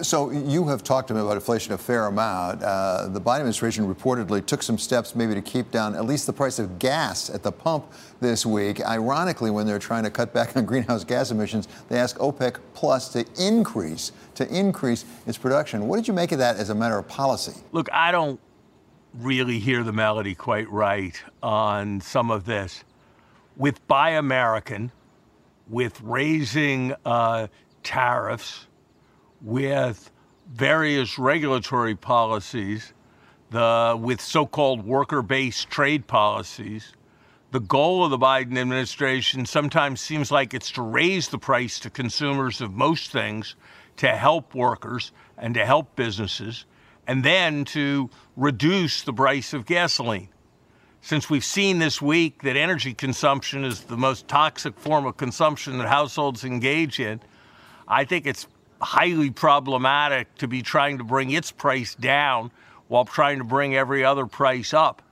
So 0.00 0.30
you 0.30 0.66
have 0.68 0.82
talked 0.82 1.08
to 1.08 1.14
me 1.14 1.20
about 1.20 1.34
inflation 1.34 1.74
a 1.74 1.78
fair 1.78 2.06
amount. 2.06 2.62
Uh, 2.62 3.08
the 3.08 3.20
Biden 3.20 3.40
administration 3.40 3.92
reportedly 3.92 4.44
took 4.44 4.62
some 4.62 4.78
steps 4.78 5.14
maybe 5.14 5.34
to 5.34 5.42
keep 5.42 5.70
down 5.70 5.94
at 5.94 6.06
least 6.06 6.26
the 6.26 6.32
price 6.32 6.58
of 6.58 6.78
gas 6.78 7.28
at 7.28 7.42
the 7.42 7.52
pump 7.52 7.92
this 8.18 8.46
week. 8.46 8.82
Ironically, 8.86 9.50
when 9.50 9.66
they're 9.66 9.78
trying 9.78 10.04
to 10.04 10.10
cut 10.10 10.32
back 10.32 10.56
on 10.56 10.64
greenhouse 10.64 11.04
gas 11.04 11.30
emissions, 11.30 11.68
they 11.90 11.98
ask 11.98 12.16
OPEC 12.18 12.58
Plus 12.72 13.10
to 13.10 13.26
increase 13.38 14.12
to 14.34 14.48
increase 14.48 15.04
its 15.26 15.36
production. 15.36 15.86
What 15.86 15.96
did 15.96 16.08
you 16.08 16.14
make 16.14 16.32
of 16.32 16.38
that 16.38 16.56
as 16.56 16.70
a 16.70 16.74
matter 16.74 16.96
of 16.96 17.06
policy? 17.06 17.60
Look, 17.72 17.92
I 17.92 18.12
don't 18.12 18.40
really 19.18 19.58
hear 19.58 19.82
the 19.82 19.92
melody 19.92 20.34
quite 20.34 20.70
right 20.70 21.22
on 21.42 22.00
some 22.00 22.30
of 22.30 22.46
this 22.46 22.82
with 23.56 23.86
Buy 23.86 24.10
American, 24.10 24.90
with 25.68 26.00
raising 26.00 26.94
uh, 27.04 27.48
tariffs, 27.82 28.66
with 29.40 30.10
various 30.52 31.18
regulatory 31.18 31.94
policies, 31.94 32.92
the, 33.50 33.98
with 34.00 34.20
so 34.20 34.46
called 34.46 34.84
worker 34.84 35.22
based 35.22 35.68
trade 35.70 36.06
policies, 36.06 36.92
the 37.50 37.60
goal 37.60 38.04
of 38.04 38.10
the 38.10 38.18
Biden 38.18 38.56
administration 38.58 39.44
sometimes 39.44 40.00
seems 40.00 40.30
like 40.30 40.54
it's 40.54 40.72
to 40.72 40.82
raise 40.82 41.28
the 41.28 41.38
price 41.38 41.78
to 41.80 41.90
consumers 41.90 42.62
of 42.62 42.72
most 42.72 43.10
things 43.10 43.56
to 43.98 44.08
help 44.08 44.54
workers 44.54 45.12
and 45.36 45.54
to 45.54 45.66
help 45.66 45.94
businesses, 45.94 46.64
and 47.06 47.22
then 47.22 47.64
to 47.66 48.08
reduce 48.36 49.02
the 49.02 49.12
price 49.12 49.52
of 49.52 49.66
gasoline 49.66 50.28
since 51.02 51.28
we've 51.28 51.44
seen 51.44 51.80
this 51.80 52.00
week 52.00 52.42
that 52.42 52.56
energy 52.56 52.94
consumption 52.94 53.64
is 53.64 53.80
the 53.80 53.96
most 53.96 54.28
toxic 54.28 54.78
form 54.78 55.04
of 55.04 55.16
consumption 55.16 55.78
that 55.78 55.88
households 55.88 56.44
engage 56.44 57.00
in, 57.00 57.20
I 57.88 58.04
think 58.04 58.24
it's 58.24 58.46
highly 58.80 59.30
problematic 59.30 60.32
to 60.36 60.46
be 60.46 60.62
trying 60.62 60.98
to 60.98 61.04
bring 61.04 61.30
its 61.32 61.50
price 61.50 61.96
down 61.96 62.52
while 62.86 63.04
trying 63.04 63.38
to 63.38 63.44
bring 63.44 63.74
every 63.74 64.04
other 64.04 64.26
price 64.26 64.72
up. 64.72 65.02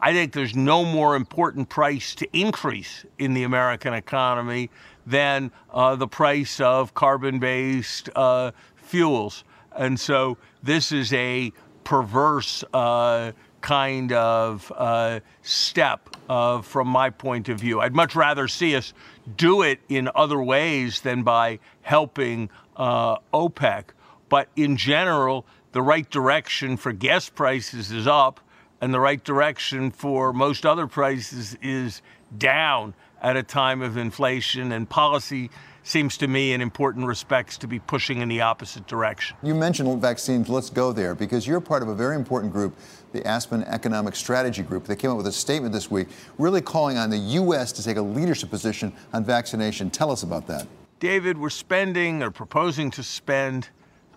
I 0.00 0.12
think 0.12 0.32
there's 0.32 0.56
no 0.56 0.84
more 0.84 1.14
important 1.14 1.68
price 1.68 2.16
to 2.16 2.28
increase 2.36 3.06
in 3.18 3.32
the 3.32 3.44
American 3.44 3.94
economy 3.94 4.68
than 5.06 5.52
uh, 5.72 5.94
the 5.94 6.08
price 6.08 6.60
of 6.60 6.92
carbon 6.94 7.38
based 7.38 8.10
uh, 8.16 8.50
fuels. 8.74 9.44
And 9.76 9.98
so 9.98 10.38
this 10.62 10.90
is 10.90 11.12
a 11.12 11.52
perverse 11.84 12.64
uh, 12.74 13.30
kind 13.66 14.12
of 14.12 14.72
uh, 14.76 15.18
step 15.42 16.08
uh, 16.28 16.62
from 16.62 16.86
my 16.86 17.10
point 17.10 17.48
of 17.48 17.58
view. 17.58 17.80
I'd 17.80 17.96
much 17.96 18.14
rather 18.14 18.46
see 18.46 18.76
us 18.76 18.94
do 19.36 19.62
it 19.62 19.80
in 19.88 20.08
other 20.14 20.40
ways 20.40 21.00
than 21.00 21.24
by 21.24 21.58
helping 21.82 22.48
uh, 22.76 23.16
OPEC. 23.34 23.86
But 24.28 24.50
in 24.54 24.76
general, 24.76 25.46
the 25.72 25.82
right 25.82 26.08
direction 26.08 26.76
for 26.76 26.92
gas 26.92 27.28
prices 27.28 27.90
is 27.90 28.06
up, 28.06 28.38
and 28.80 28.94
the 28.94 29.00
right 29.00 29.24
direction 29.24 29.90
for 29.90 30.32
most 30.32 30.64
other 30.64 30.86
prices 30.86 31.58
is 31.60 32.02
down 32.38 32.94
at 33.20 33.36
a 33.36 33.42
time 33.42 33.82
of 33.82 33.96
inflation 33.96 34.70
and 34.70 34.88
policy 34.88 35.50
seems 35.86 36.16
to 36.18 36.26
me 36.26 36.52
in 36.52 36.60
important 36.60 37.06
respects 37.06 37.56
to 37.58 37.68
be 37.68 37.78
pushing 37.78 38.20
in 38.20 38.28
the 38.28 38.40
opposite 38.40 38.86
direction. 38.86 39.36
You 39.42 39.54
mentioned 39.54 40.00
vaccines. 40.02 40.48
Let's 40.48 40.68
go 40.68 40.92
there 40.92 41.14
because 41.14 41.46
you're 41.46 41.60
part 41.60 41.82
of 41.82 41.88
a 41.88 41.94
very 41.94 42.16
important 42.16 42.52
group, 42.52 42.74
the 43.12 43.24
Aspen 43.26 43.62
Economic 43.64 44.16
Strategy 44.16 44.62
Group. 44.62 44.84
They 44.84 44.96
came 44.96 45.10
up 45.10 45.16
with 45.16 45.28
a 45.28 45.32
statement 45.32 45.72
this 45.72 45.90
week 45.90 46.08
really 46.38 46.60
calling 46.60 46.98
on 46.98 47.10
the 47.10 47.18
U.S. 47.18 47.70
to 47.72 47.84
take 47.84 47.96
a 47.96 48.02
leadership 48.02 48.50
position 48.50 48.92
on 49.12 49.24
vaccination. 49.24 49.88
Tell 49.90 50.10
us 50.10 50.24
about 50.24 50.48
that. 50.48 50.66
David, 50.98 51.38
we're 51.38 51.50
spending 51.50 52.22
or 52.22 52.30
proposing 52.30 52.90
to 52.92 53.02
spend 53.02 53.68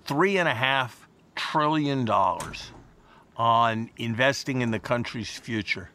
three 0.06 0.38
and 0.38 0.50
a 0.50 0.56
half 0.56 1.08
trillion 1.36 2.04
dollars 2.04 2.72
on 3.38 3.90
investing 3.98 4.62
in 4.62 4.72
the 4.72 4.80
country's 4.80 5.38
future. 5.38 5.90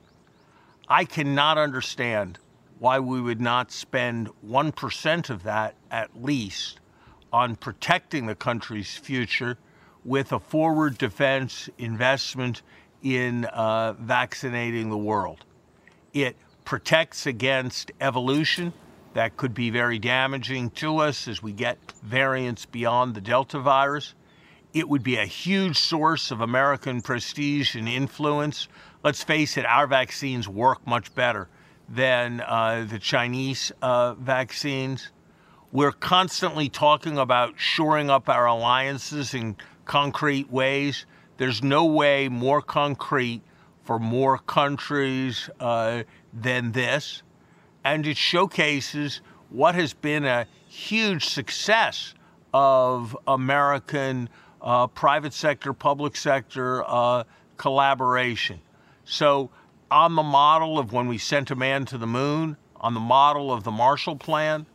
I 0.89 1.05
cannot 1.05 1.59
understand 1.59 2.39
why 2.85 2.99
we 2.99 3.19
would 3.19 3.41
not 3.41 3.73
spend 3.73 4.29
1% 4.47 5.31
of 5.31 5.43
that 5.43 5.75
at 5.91 6.23
least 6.23 6.81
on 7.33 7.57
protecting 7.57 8.27
the 8.27 8.35
country's 8.35 8.95
future 8.95 9.57
with 10.05 10.31
a 10.33 10.39
forward 10.39 10.99
defense 10.99 11.71
investment 11.79 12.61
in 13.03 13.47
uh, 13.47 13.95
vaccinating 13.95 14.91
the 14.91 14.99
world. 14.99 15.47
It 16.13 16.37
protects 16.67 17.25
against 17.25 17.91
evolution 18.03 18.71
that 19.15 19.39
could 19.39 19.55
be 19.55 19.71
very 19.71 19.99
damaging 19.99 20.69
to 20.73 20.99
us 20.99 21.27
as 21.27 21.43
we 21.43 21.53
get 21.53 21.79
variants 22.03 22.67
beyond 22.67 23.15
the 23.15 23.23
Delta 23.23 23.61
virus. 23.61 24.13
It 24.75 24.87
would 24.91 25.03
be 25.03 25.17
a 25.17 25.25
huge 25.25 25.79
source 25.79 26.31
of 26.31 26.43
American 26.43 27.01
prestige 27.01 27.77
and 27.77 27.89
influence. 27.89 28.69
Let's 29.03 29.23
face 29.23 29.57
it, 29.57 29.65
our 29.65 29.87
vaccines 29.87 30.47
work 30.47 30.87
much 30.87 31.15
better 31.15 31.49
than 31.89 32.41
uh, 32.41 32.87
the 32.89 32.99
Chinese 32.99 33.73
uh, 33.83 34.15
vaccines. 34.15 35.11
We're 35.73 35.93
constantly 35.93 36.69
talking 36.69 37.19
about 37.19 37.55
shoring 37.57 38.11
up 38.11 38.29
our 38.29 38.47
alliances 38.47 39.35
in 39.35 39.57
concrete 39.85 40.51
ways. 40.51 41.07
There's 41.37 41.63
no 41.63 41.85
way 41.85 42.29
more 42.29 42.63
concrete 42.63 43.43
for 43.83 43.99
more 43.99 44.39
countries 44.39 45.51
uh, 45.61 46.05
than 46.33 46.73
this. 46.73 47.23
And 47.85 48.07
it 48.07 48.17
showcases 48.17 49.21
what 49.51 49.75
has 49.75 49.93
been 49.93 50.25
a 50.25 50.47
huge 50.69 51.27
success 51.27 52.15
of 52.55 53.17
American 53.27 54.29
uh, 54.63 54.87
private 54.87 55.35
sector, 55.35 55.73
public 55.73 56.17
sector 56.17 56.83
uh, 56.87 57.25
collaboration. 57.57 58.61
So 59.05 59.51
on 59.91 60.15
the 60.15 60.23
model 60.23 60.79
of 60.79 60.93
when 60.93 61.09
we 61.09 61.19
sent 61.19 61.51
a 61.51 61.55
man 61.55 61.85
to 61.87 61.99
the 61.99 62.07
moon, 62.07 62.57
on 62.77 62.95
the 62.95 63.01
model 63.01 63.53
of 63.53 63.65
the 63.65 63.71
Marshall 63.71 64.17
Plan, 64.17 64.67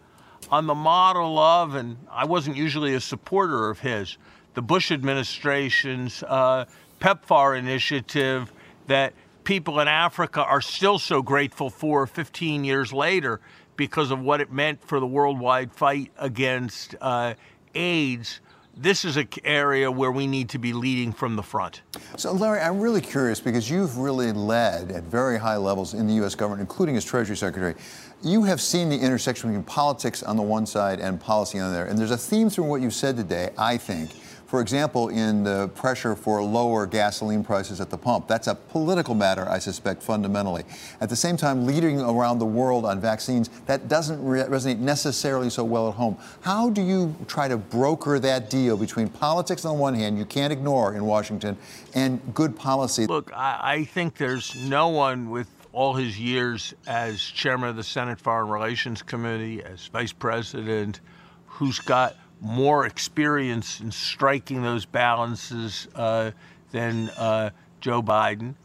on 0.49 0.67
the 0.67 0.75
model 0.75 1.37
of, 1.37 1.75
and 1.75 1.97
I 2.09 2.25
wasn't 2.25 2.55
usually 2.55 2.93
a 2.93 2.99
supporter 2.99 3.69
of 3.69 3.79
his, 3.79 4.17
the 4.53 4.61
Bush 4.61 4.91
administration's 4.91 6.23
uh, 6.23 6.65
PEPFAR 6.99 7.57
initiative 7.57 8.51
that 8.87 9.13
people 9.43 9.79
in 9.79 9.87
Africa 9.87 10.43
are 10.43 10.61
still 10.61 10.99
so 10.99 11.21
grateful 11.21 11.69
for 11.69 12.05
15 12.07 12.63
years 12.63 12.91
later 12.91 13.39
because 13.75 14.11
of 14.11 14.19
what 14.19 14.41
it 14.41 14.51
meant 14.51 14.83
for 14.83 14.99
the 14.99 15.07
worldwide 15.07 15.71
fight 15.71 16.11
against 16.17 16.95
uh, 16.99 17.33
AIDS 17.75 18.41
this 18.81 19.03
is 19.03 19.17
an 19.17 19.27
area 19.43 19.91
where 19.91 20.11
we 20.11 20.25
need 20.25 20.49
to 20.49 20.57
be 20.57 20.71
leading 20.71 21.11
from 21.11 21.35
the 21.35 21.43
front. 21.43 21.81
So, 22.15 22.31
Larry, 22.31 22.61
I'm 22.61 22.79
really 22.79 23.01
curious 23.01 23.41
because 23.41 23.69
you've 23.69 23.97
really 23.97 24.31
led 24.31 24.91
at 24.91 25.03
very 25.03 25.37
high 25.37 25.57
levels 25.57 25.93
in 25.93 26.07
the 26.07 26.13
U.S. 26.15 26.33
government, 26.33 26.61
including 26.61 26.95
as 26.95 27.03
Treasury 27.03 27.35
Secretary. 27.35 27.75
You 28.23 28.43
have 28.43 28.61
seen 28.61 28.89
the 28.89 28.97
intersection 28.97 29.49
between 29.49 29.65
politics 29.65 30.23
on 30.23 30.37
the 30.37 30.43
one 30.43 30.65
side 30.65 31.01
and 31.01 31.19
policy 31.19 31.59
on 31.59 31.71
the 31.71 31.79
other. 31.79 31.89
And 31.89 31.99
there's 31.99 32.11
a 32.11 32.17
theme 32.17 32.49
through 32.49 32.65
what 32.65 32.81
you've 32.81 32.93
said 32.93 33.17
today, 33.17 33.49
I 33.57 33.75
think, 33.75 34.11
for 34.49 34.61
example, 34.61 35.09
in 35.09 35.43
the 35.43 35.67
pressure 35.75 36.15
for 36.15 36.41
lower 36.41 36.87
gasoline 36.87 37.43
prices 37.43 37.79
at 37.79 37.91
the 37.91 37.97
pump. 37.97 38.27
That's 38.27 38.47
a 38.47 38.55
political 38.55 39.13
matter, 39.13 39.47
I 39.47 39.59
suspect, 39.59 40.01
fundamentally. 40.01 40.63
At 40.99 41.09
the 41.09 41.15
same 41.15 41.37
time, 41.37 41.67
leading 41.67 42.01
around 42.01 42.39
the 42.39 42.47
world 42.47 42.83
on 42.83 42.99
vaccines, 42.99 43.49
that 43.67 43.87
doesn't 43.87 44.25
re- 44.25 44.41
resonate 44.41 44.79
necessarily 44.79 45.51
so 45.51 45.63
well 45.63 45.87
at 45.87 45.93
home. 45.93 46.17
How 46.41 46.71
do 46.71 46.81
you 46.81 47.15
try 47.27 47.47
to 47.47 47.57
broker 47.57 48.17
that 48.17 48.49
deal 48.49 48.75
between 48.75 49.07
politics 49.07 49.65
on 49.65 49.77
one 49.77 49.93
hand, 49.93 50.17
you 50.17 50.25
can't 50.25 50.51
ignore 50.51 50.95
in 50.95 51.05
Washington, 51.05 51.55
and 51.93 52.19
good 52.33 52.55
policy? 52.55 53.05
Look, 53.05 53.31
I, 53.35 53.59
I 53.61 53.83
think 53.83 54.17
there's 54.17 54.55
no 54.67 54.87
one 54.87 55.29
with 55.29 55.47
all 55.73 55.93
his 55.93 56.19
years 56.19 56.73
as 56.87 57.21
chairman 57.21 57.69
of 57.69 57.75
the 57.75 57.83
Senate 57.83 58.19
Foreign 58.19 58.49
Relations 58.49 59.03
Committee, 59.03 59.63
as 59.63 59.85
vice 59.85 60.11
president, 60.11 61.01
who's 61.45 61.77
got 61.77 62.15
more 62.41 62.85
experience 62.85 63.79
in 63.79 63.91
striking 63.91 64.61
those 64.61 64.85
balances 64.85 65.87
uh, 65.95 66.31
than 66.71 67.09
uh, 67.09 67.49
Joe 67.81 68.01
Biden. 68.01 68.55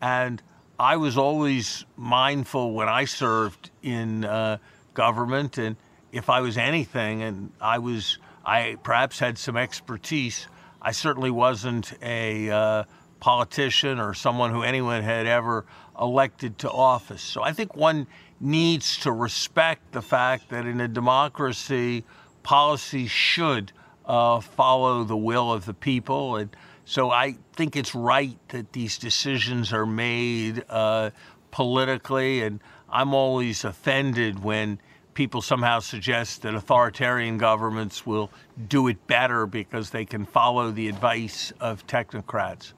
And 0.00 0.42
I 0.78 0.96
was 0.96 1.16
always 1.16 1.84
mindful 1.96 2.72
when 2.72 2.88
I 2.88 3.04
served 3.04 3.70
in 3.82 4.24
uh, 4.24 4.58
government, 4.94 5.58
and 5.58 5.76
if 6.10 6.30
I 6.30 6.40
was 6.40 6.56
anything, 6.56 7.22
and 7.22 7.52
I 7.60 7.78
was, 7.78 8.18
I 8.44 8.76
perhaps 8.82 9.18
had 9.18 9.38
some 9.38 9.56
expertise. 9.56 10.48
I 10.82 10.92
certainly 10.92 11.30
wasn't 11.30 11.92
a 12.02 12.50
uh, 12.50 12.84
politician 13.20 14.00
or 14.00 14.14
someone 14.14 14.50
who 14.50 14.62
anyone 14.62 15.02
had 15.02 15.26
ever 15.26 15.66
elected 16.00 16.58
to 16.60 16.70
office. 16.70 17.20
So 17.20 17.42
I 17.42 17.52
think 17.52 17.76
one 17.76 18.06
needs 18.40 18.96
to 19.00 19.12
respect 19.12 19.92
the 19.92 20.00
fact 20.00 20.48
that 20.48 20.64
in 20.64 20.80
a 20.80 20.88
democracy, 20.88 22.04
policy 22.50 23.06
should 23.06 23.70
uh, 24.06 24.40
follow 24.40 25.04
the 25.04 25.16
will 25.16 25.52
of 25.52 25.66
the 25.66 25.72
people. 25.72 26.34
And 26.34 26.50
so 26.84 27.12
I 27.12 27.36
think 27.52 27.76
it's 27.76 27.94
right 27.94 28.36
that 28.48 28.72
these 28.72 28.98
decisions 28.98 29.72
are 29.72 29.86
made 29.86 30.64
uh, 30.68 31.10
politically. 31.52 32.42
And 32.42 32.60
I'm 32.88 33.14
always 33.14 33.64
offended 33.64 34.42
when 34.42 34.80
people 35.14 35.40
somehow 35.40 35.78
suggest 35.78 36.42
that 36.42 36.56
authoritarian 36.56 37.38
governments 37.38 38.04
will 38.04 38.32
do 38.66 38.88
it 38.88 39.06
better 39.06 39.46
because 39.46 39.90
they 39.90 40.04
can 40.04 40.24
follow 40.24 40.72
the 40.72 40.88
advice 40.88 41.52
of 41.60 41.86
technocrats. 41.86 42.72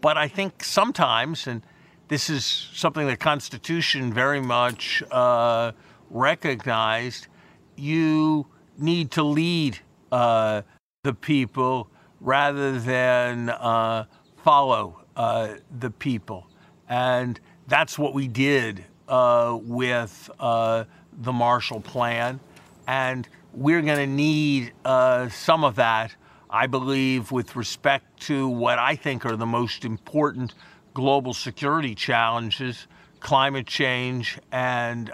But 0.00 0.16
I 0.16 0.28
think 0.28 0.62
sometimes, 0.62 1.48
and 1.48 1.62
this 2.06 2.30
is 2.30 2.44
something 2.72 3.04
the 3.08 3.16
Constitution 3.16 4.12
very 4.12 4.40
much 4.40 5.02
uh, 5.10 5.72
recognized, 6.08 7.26
you 7.74 8.46
need 8.78 9.10
to 9.12 9.22
lead 9.22 9.78
uh, 10.10 10.62
the 11.02 11.14
people 11.14 11.88
rather 12.20 12.78
than 12.78 13.50
uh, 13.50 14.04
follow 14.36 15.00
uh, 15.16 15.54
the 15.78 15.90
people. 15.90 16.46
And 16.88 17.38
that's 17.66 17.98
what 17.98 18.14
we 18.14 18.28
did 18.28 18.84
uh, 19.08 19.58
with 19.60 20.30
uh, 20.38 20.84
the 21.20 21.32
Marshall 21.32 21.80
Plan. 21.80 22.40
And 22.86 23.28
we're 23.52 23.82
going 23.82 23.98
to 23.98 24.06
need 24.06 24.72
uh, 24.84 25.28
some 25.28 25.64
of 25.64 25.76
that, 25.76 26.14
I 26.50 26.66
believe, 26.66 27.32
with 27.32 27.56
respect 27.56 28.20
to 28.22 28.48
what 28.48 28.78
I 28.78 28.96
think 28.96 29.26
are 29.26 29.36
the 29.36 29.46
most 29.46 29.84
important 29.84 30.54
global 30.94 31.34
security 31.34 31.94
challenges 31.94 32.86
climate 33.20 33.68
change 33.68 34.38
and 34.50 35.12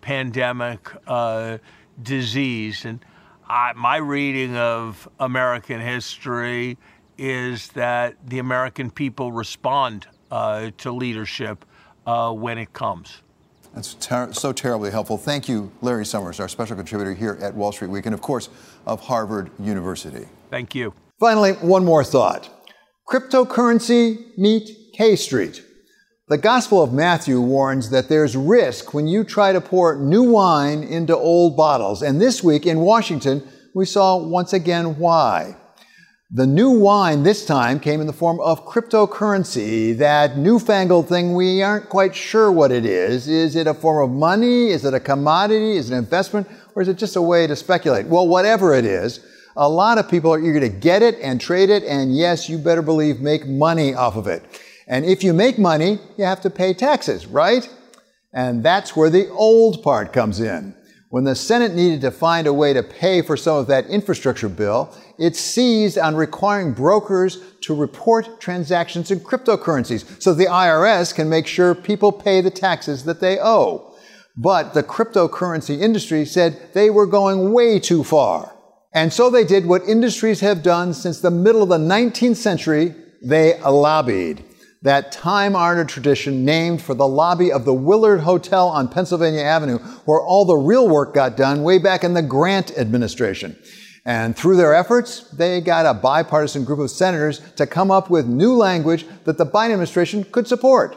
pandemic 0.00 0.88
disease. 2.02 2.84
And 2.84 3.04
I, 3.48 3.72
my 3.74 3.96
reading 3.96 4.56
of 4.56 5.08
American 5.20 5.80
history 5.80 6.78
is 7.18 7.68
that 7.68 8.16
the 8.26 8.38
American 8.38 8.90
people 8.90 9.32
respond 9.32 10.06
uh, 10.30 10.70
to 10.78 10.92
leadership 10.92 11.64
uh, 12.06 12.32
when 12.32 12.58
it 12.58 12.72
comes. 12.72 13.22
That's 13.74 13.94
ter- 13.94 14.32
so 14.32 14.52
terribly 14.52 14.90
helpful. 14.90 15.18
Thank 15.18 15.48
you, 15.48 15.70
Larry 15.82 16.06
Summers, 16.06 16.40
our 16.40 16.48
special 16.48 16.76
contributor 16.76 17.12
here 17.12 17.38
at 17.42 17.54
Wall 17.54 17.72
Street 17.72 17.90
Week, 17.90 18.06
and 18.06 18.14
of 18.14 18.22
course, 18.22 18.48
of 18.86 19.00
Harvard 19.00 19.50
University. 19.58 20.26
Thank 20.50 20.74
you. 20.74 20.94
Finally, 21.20 21.52
one 21.54 21.84
more 21.84 22.04
thought 22.04 22.50
cryptocurrency 23.06 24.36
meet 24.36 24.70
K 24.94 25.14
Street. 25.14 25.62
The 26.28 26.38
Gospel 26.38 26.82
of 26.82 26.92
Matthew 26.92 27.40
warns 27.40 27.90
that 27.90 28.08
there's 28.08 28.34
risk 28.36 28.92
when 28.92 29.06
you 29.06 29.22
try 29.22 29.52
to 29.52 29.60
pour 29.60 29.94
new 29.94 30.24
wine 30.24 30.82
into 30.82 31.16
old 31.16 31.56
bottles. 31.56 32.02
And 32.02 32.20
this 32.20 32.42
week 32.42 32.66
in 32.66 32.80
Washington, 32.80 33.46
we 33.76 33.86
saw 33.86 34.16
once 34.16 34.52
again 34.52 34.98
why. 34.98 35.54
The 36.32 36.48
new 36.48 36.70
wine 36.70 37.22
this 37.22 37.46
time 37.46 37.78
came 37.78 38.00
in 38.00 38.08
the 38.08 38.12
form 38.12 38.40
of 38.40 38.66
cryptocurrency, 38.66 39.96
that 39.98 40.36
newfangled 40.36 41.08
thing 41.08 41.36
we 41.36 41.62
aren't 41.62 41.88
quite 41.88 42.16
sure 42.16 42.50
what 42.50 42.72
it 42.72 42.84
is. 42.84 43.28
Is 43.28 43.54
it 43.54 43.68
a 43.68 43.74
form 43.74 44.10
of 44.10 44.16
money? 44.16 44.70
Is 44.70 44.84
it 44.84 44.94
a 44.94 44.98
commodity? 44.98 45.76
Is 45.76 45.90
it 45.90 45.92
an 45.92 46.00
investment? 46.00 46.48
Or 46.74 46.82
is 46.82 46.88
it 46.88 46.98
just 46.98 47.14
a 47.14 47.22
way 47.22 47.46
to 47.46 47.54
speculate? 47.54 48.06
Well, 48.06 48.26
whatever 48.26 48.74
it 48.74 48.84
is, 48.84 49.24
a 49.56 49.68
lot 49.68 49.96
of 49.96 50.10
people 50.10 50.34
are 50.34 50.40
eager 50.40 50.58
to 50.58 50.68
get 50.68 51.02
it 51.02 51.20
and 51.22 51.40
trade 51.40 51.70
it, 51.70 51.84
and 51.84 52.16
yes, 52.16 52.48
you 52.48 52.58
better 52.58 52.82
believe 52.82 53.20
make 53.20 53.46
money 53.46 53.94
off 53.94 54.16
of 54.16 54.26
it. 54.26 54.42
And 54.86 55.04
if 55.04 55.24
you 55.24 55.32
make 55.32 55.58
money, 55.58 55.98
you 56.16 56.24
have 56.24 56.40
to 56.42 56.50
pay 56.50 56.72
taxes, 56.72 57.26
right? 57.26 57.68
And 58.32 58.62
that's 58.62 58.94
where 58.94 59.10
the 59.10 59.28
old 59.30 59.82
part 59.82 60.12
comes 60.12 60.40
in. 60.40 60.74
When 61.10 61.24
the 61.24 61.34
Senate 61.34 61.74
needed 61.74 62.00
to 62.02 62.10
find 62.10 62.46
a 62.46 62.52
way 62.52 62.72
to 62.72 62.82
pay 62.82 63.22
for 63.22 63.36
some 63.36 63.56
of 63.56 63.68
that 63.68 63.86
infrastructure 63.86 64.48
bill, 64.48 64.94
it 65.18 65.34
seized 65.34 65.98
on 65.98 66.14
requiring 66.14 66.72
brokers 66.72 67.38
to 67.62 67.74
report 67.74 68.40
transactions 68.40 69.10
in 69.10 69.20
cryptocurrencies 69.20 70.20
so 70.20 70.34
the 70.34 70.46
IRS 70.46 71.14
can 71.14 71.28
make 71.28 71.46
sure 71.46 71.74
people 71.74 72.12
pay 72.12 72.40
the 72.40 72.50
taxes 72.50 73.04
that 73.04 73.20
they 73.20 73.38
owe. 73.40 73.94
But 74.36 74.74
the 74.74 74.82
cryptocurrency 74.82 75.80
industry 75.80 76.26
said 76.26 76.60
they 76.74 76.90
were 76.90 77.06
going 77.06 77.52
way 77.52 77.78
too 77.78 78.04
far. 78.04 78.52
And 78.92 79.12
so 79.12 79.30
they 79.30 79.44
did 79.44 79.66
what 79.66 79.82
industries 79.82 80.40
have 80.40 80.62
done 80.62 80.92
since 80.92 81.20
the 81.20 81.30
middle 81.30 81.62
of 81.62 81.68
the 81.68 81.78
19th 81.78 82.36
century. 82.36 82.94
They 83.22 83.58
lobbied 83.60 84.44
that 84.82 85.12
time 85.12 85.56
honored 85.56 85.88
tradition 85.88 86.44
named 86.44 86.82
for 86.82 86.94
the 86.94 87.08
lobby 87.08 87.50
of 87.50 87.64
the 87.64 87.74
Willard 87.74 88.20
Hotel 88.20 88.68
on 88.68 88.88
Pennsylvania 88.88 89.40
Avenue, 89.40 89.78
where 90.04 90.20
all 90.20 90.44
the 90.44 90.56
real 90.56 90.88
work 90.88 91.14
got 91.14 91.36
done 91.36 91.62
way 91.62 91.78
back 91.78 92.04
in 92.04 92.14
the 92.14 92.22
Grant 92.22 92.76
administration. 92.76 93.56
And 94.04 94.36
through 94.36 94.56
their 94.56 94.72
efforts, 94.72 95.28
they 95.30 95.60
got 95.60 95.84
a 95.84 95.92
bipartisan 95.92 96.64
group 96.64 96.78
of 96.78 96.90
senators 96.90 97.40
to 97.56 97.66
come 97.66 97.90
up 97.90 98.08
with 98.08 98.26
new 98.26 98.54
language 98.54 99.04
that 99.24 99.38
the 99.38 99.46
Biden 99.46 99.72
administration 99.72 100.22
could 100.24 100.46
support. 100.46 100.96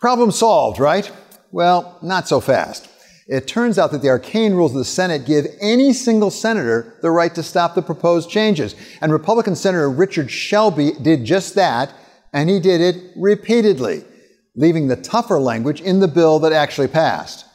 Problem 0.00 0.30
solved, 0.30 0.80
right? 0.80 1.10
Well, 1.50 1.98
not 2.02 2.26
so 2.28 2.40
fast. 2.40 2.88
It 3.26 3.46
turns 3.46 3.78
out 3.78 3.90
that 3.92 4.00
the 4.00 4.08
arcane 4.08 4.54
rules 4.54 4.72
of 4.72 4.78
the 4.78 4.86
Senate 4.86 5.26
give 5.26 5.44
any 5.60 5.92
single 5.92 6.30
senator 6.30 6.96
the 7.02 7.10
right 7.10 7.34
to 7.34 7.42
stop 7.42 7.74
the 7.74 7.82
proposed 7.82 8.30
changes. 8.30 8.74
And 9.02 9.12
Republican 9.12 9.54
Senator 9.54 9.90
Richard 9.90 10.30
Shelby 10.30 10.92
did 10.92 11.26
just 11.26 11.54
that 11.56 11.92
and 12.32 12.48
he 12.48 12.60
did 12.60 12.80
it 12.80 13.12
repeatedly, 13.16 14.04
leaving 14.54 14.88
the 14.88 14.96
tougher 14.96 15.38
language 15.38 15.80
in 15.80 16.00
the 16.00 16.08
bill 16.08 16.38
that 16.40 16.52
actually 16.52 16.88
passed. 16.88 17.46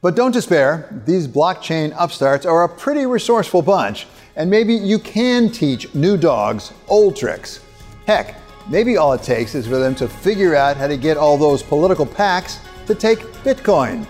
But 0.00 0.16
don't 0.16 0.32
despair, 0.32 1.02
these 1.06 1.26
blockchain 1.26 1.94
upstarts 1.98 2.44
are 2.44 2.64
a 2.64 2.68
pretty 2.68 3.06
resourceful 3.06 3.62
bunch, 3.62 4.06
and 4.36 4.50
maybe 4.50 4.74
you 4.74 4.98
can 4.98 5.50
teach 5.50 5.94
new 5.94 6.16
dogs 6.16 6.72
old 6.88 7.16
tricks. 7.16 7.60
Heck, 8.06 8.36
maybe 8.68 8.96
all 8.96 9.14
it 9.14 9.22
takes 9.22 9.54
is 9.54 9.66
for 9.66 9.78
them 9.78 9.94
to 9.94 10.08
figure 10.08 10.54
out 10.54 10.76
how 10.76 10.86
to 10.86 10.96
get 10.96 11.16
all 11.16 11.38
those 11.38 11.62
political 11.62 12.04
PACs 12.04 12.58
to 12.86 12.94
take 12.94 13.20
Bitcoin. 13.44 14.06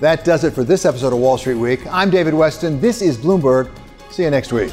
That 0.00 0.24
does 0.24 0.44
it 0.44 0.52
for 0.52 0.64
this 0.64 0.84
episode 0.84 1.12
of 1.12 1.18
Wall 1.18 1.38
Street 1.38 1.54
Week. 1.54 1.80
I'm 1.90 2.10
David 2.10 2.34
Westin. 2.34 2.80
This 2.80 3.02
is 3.02 3.16
Bloomberg. 3.16 3.70
See 4.10 4.22
you 4.22 4.30
next 4.30 4.52
week. 4.52 4.72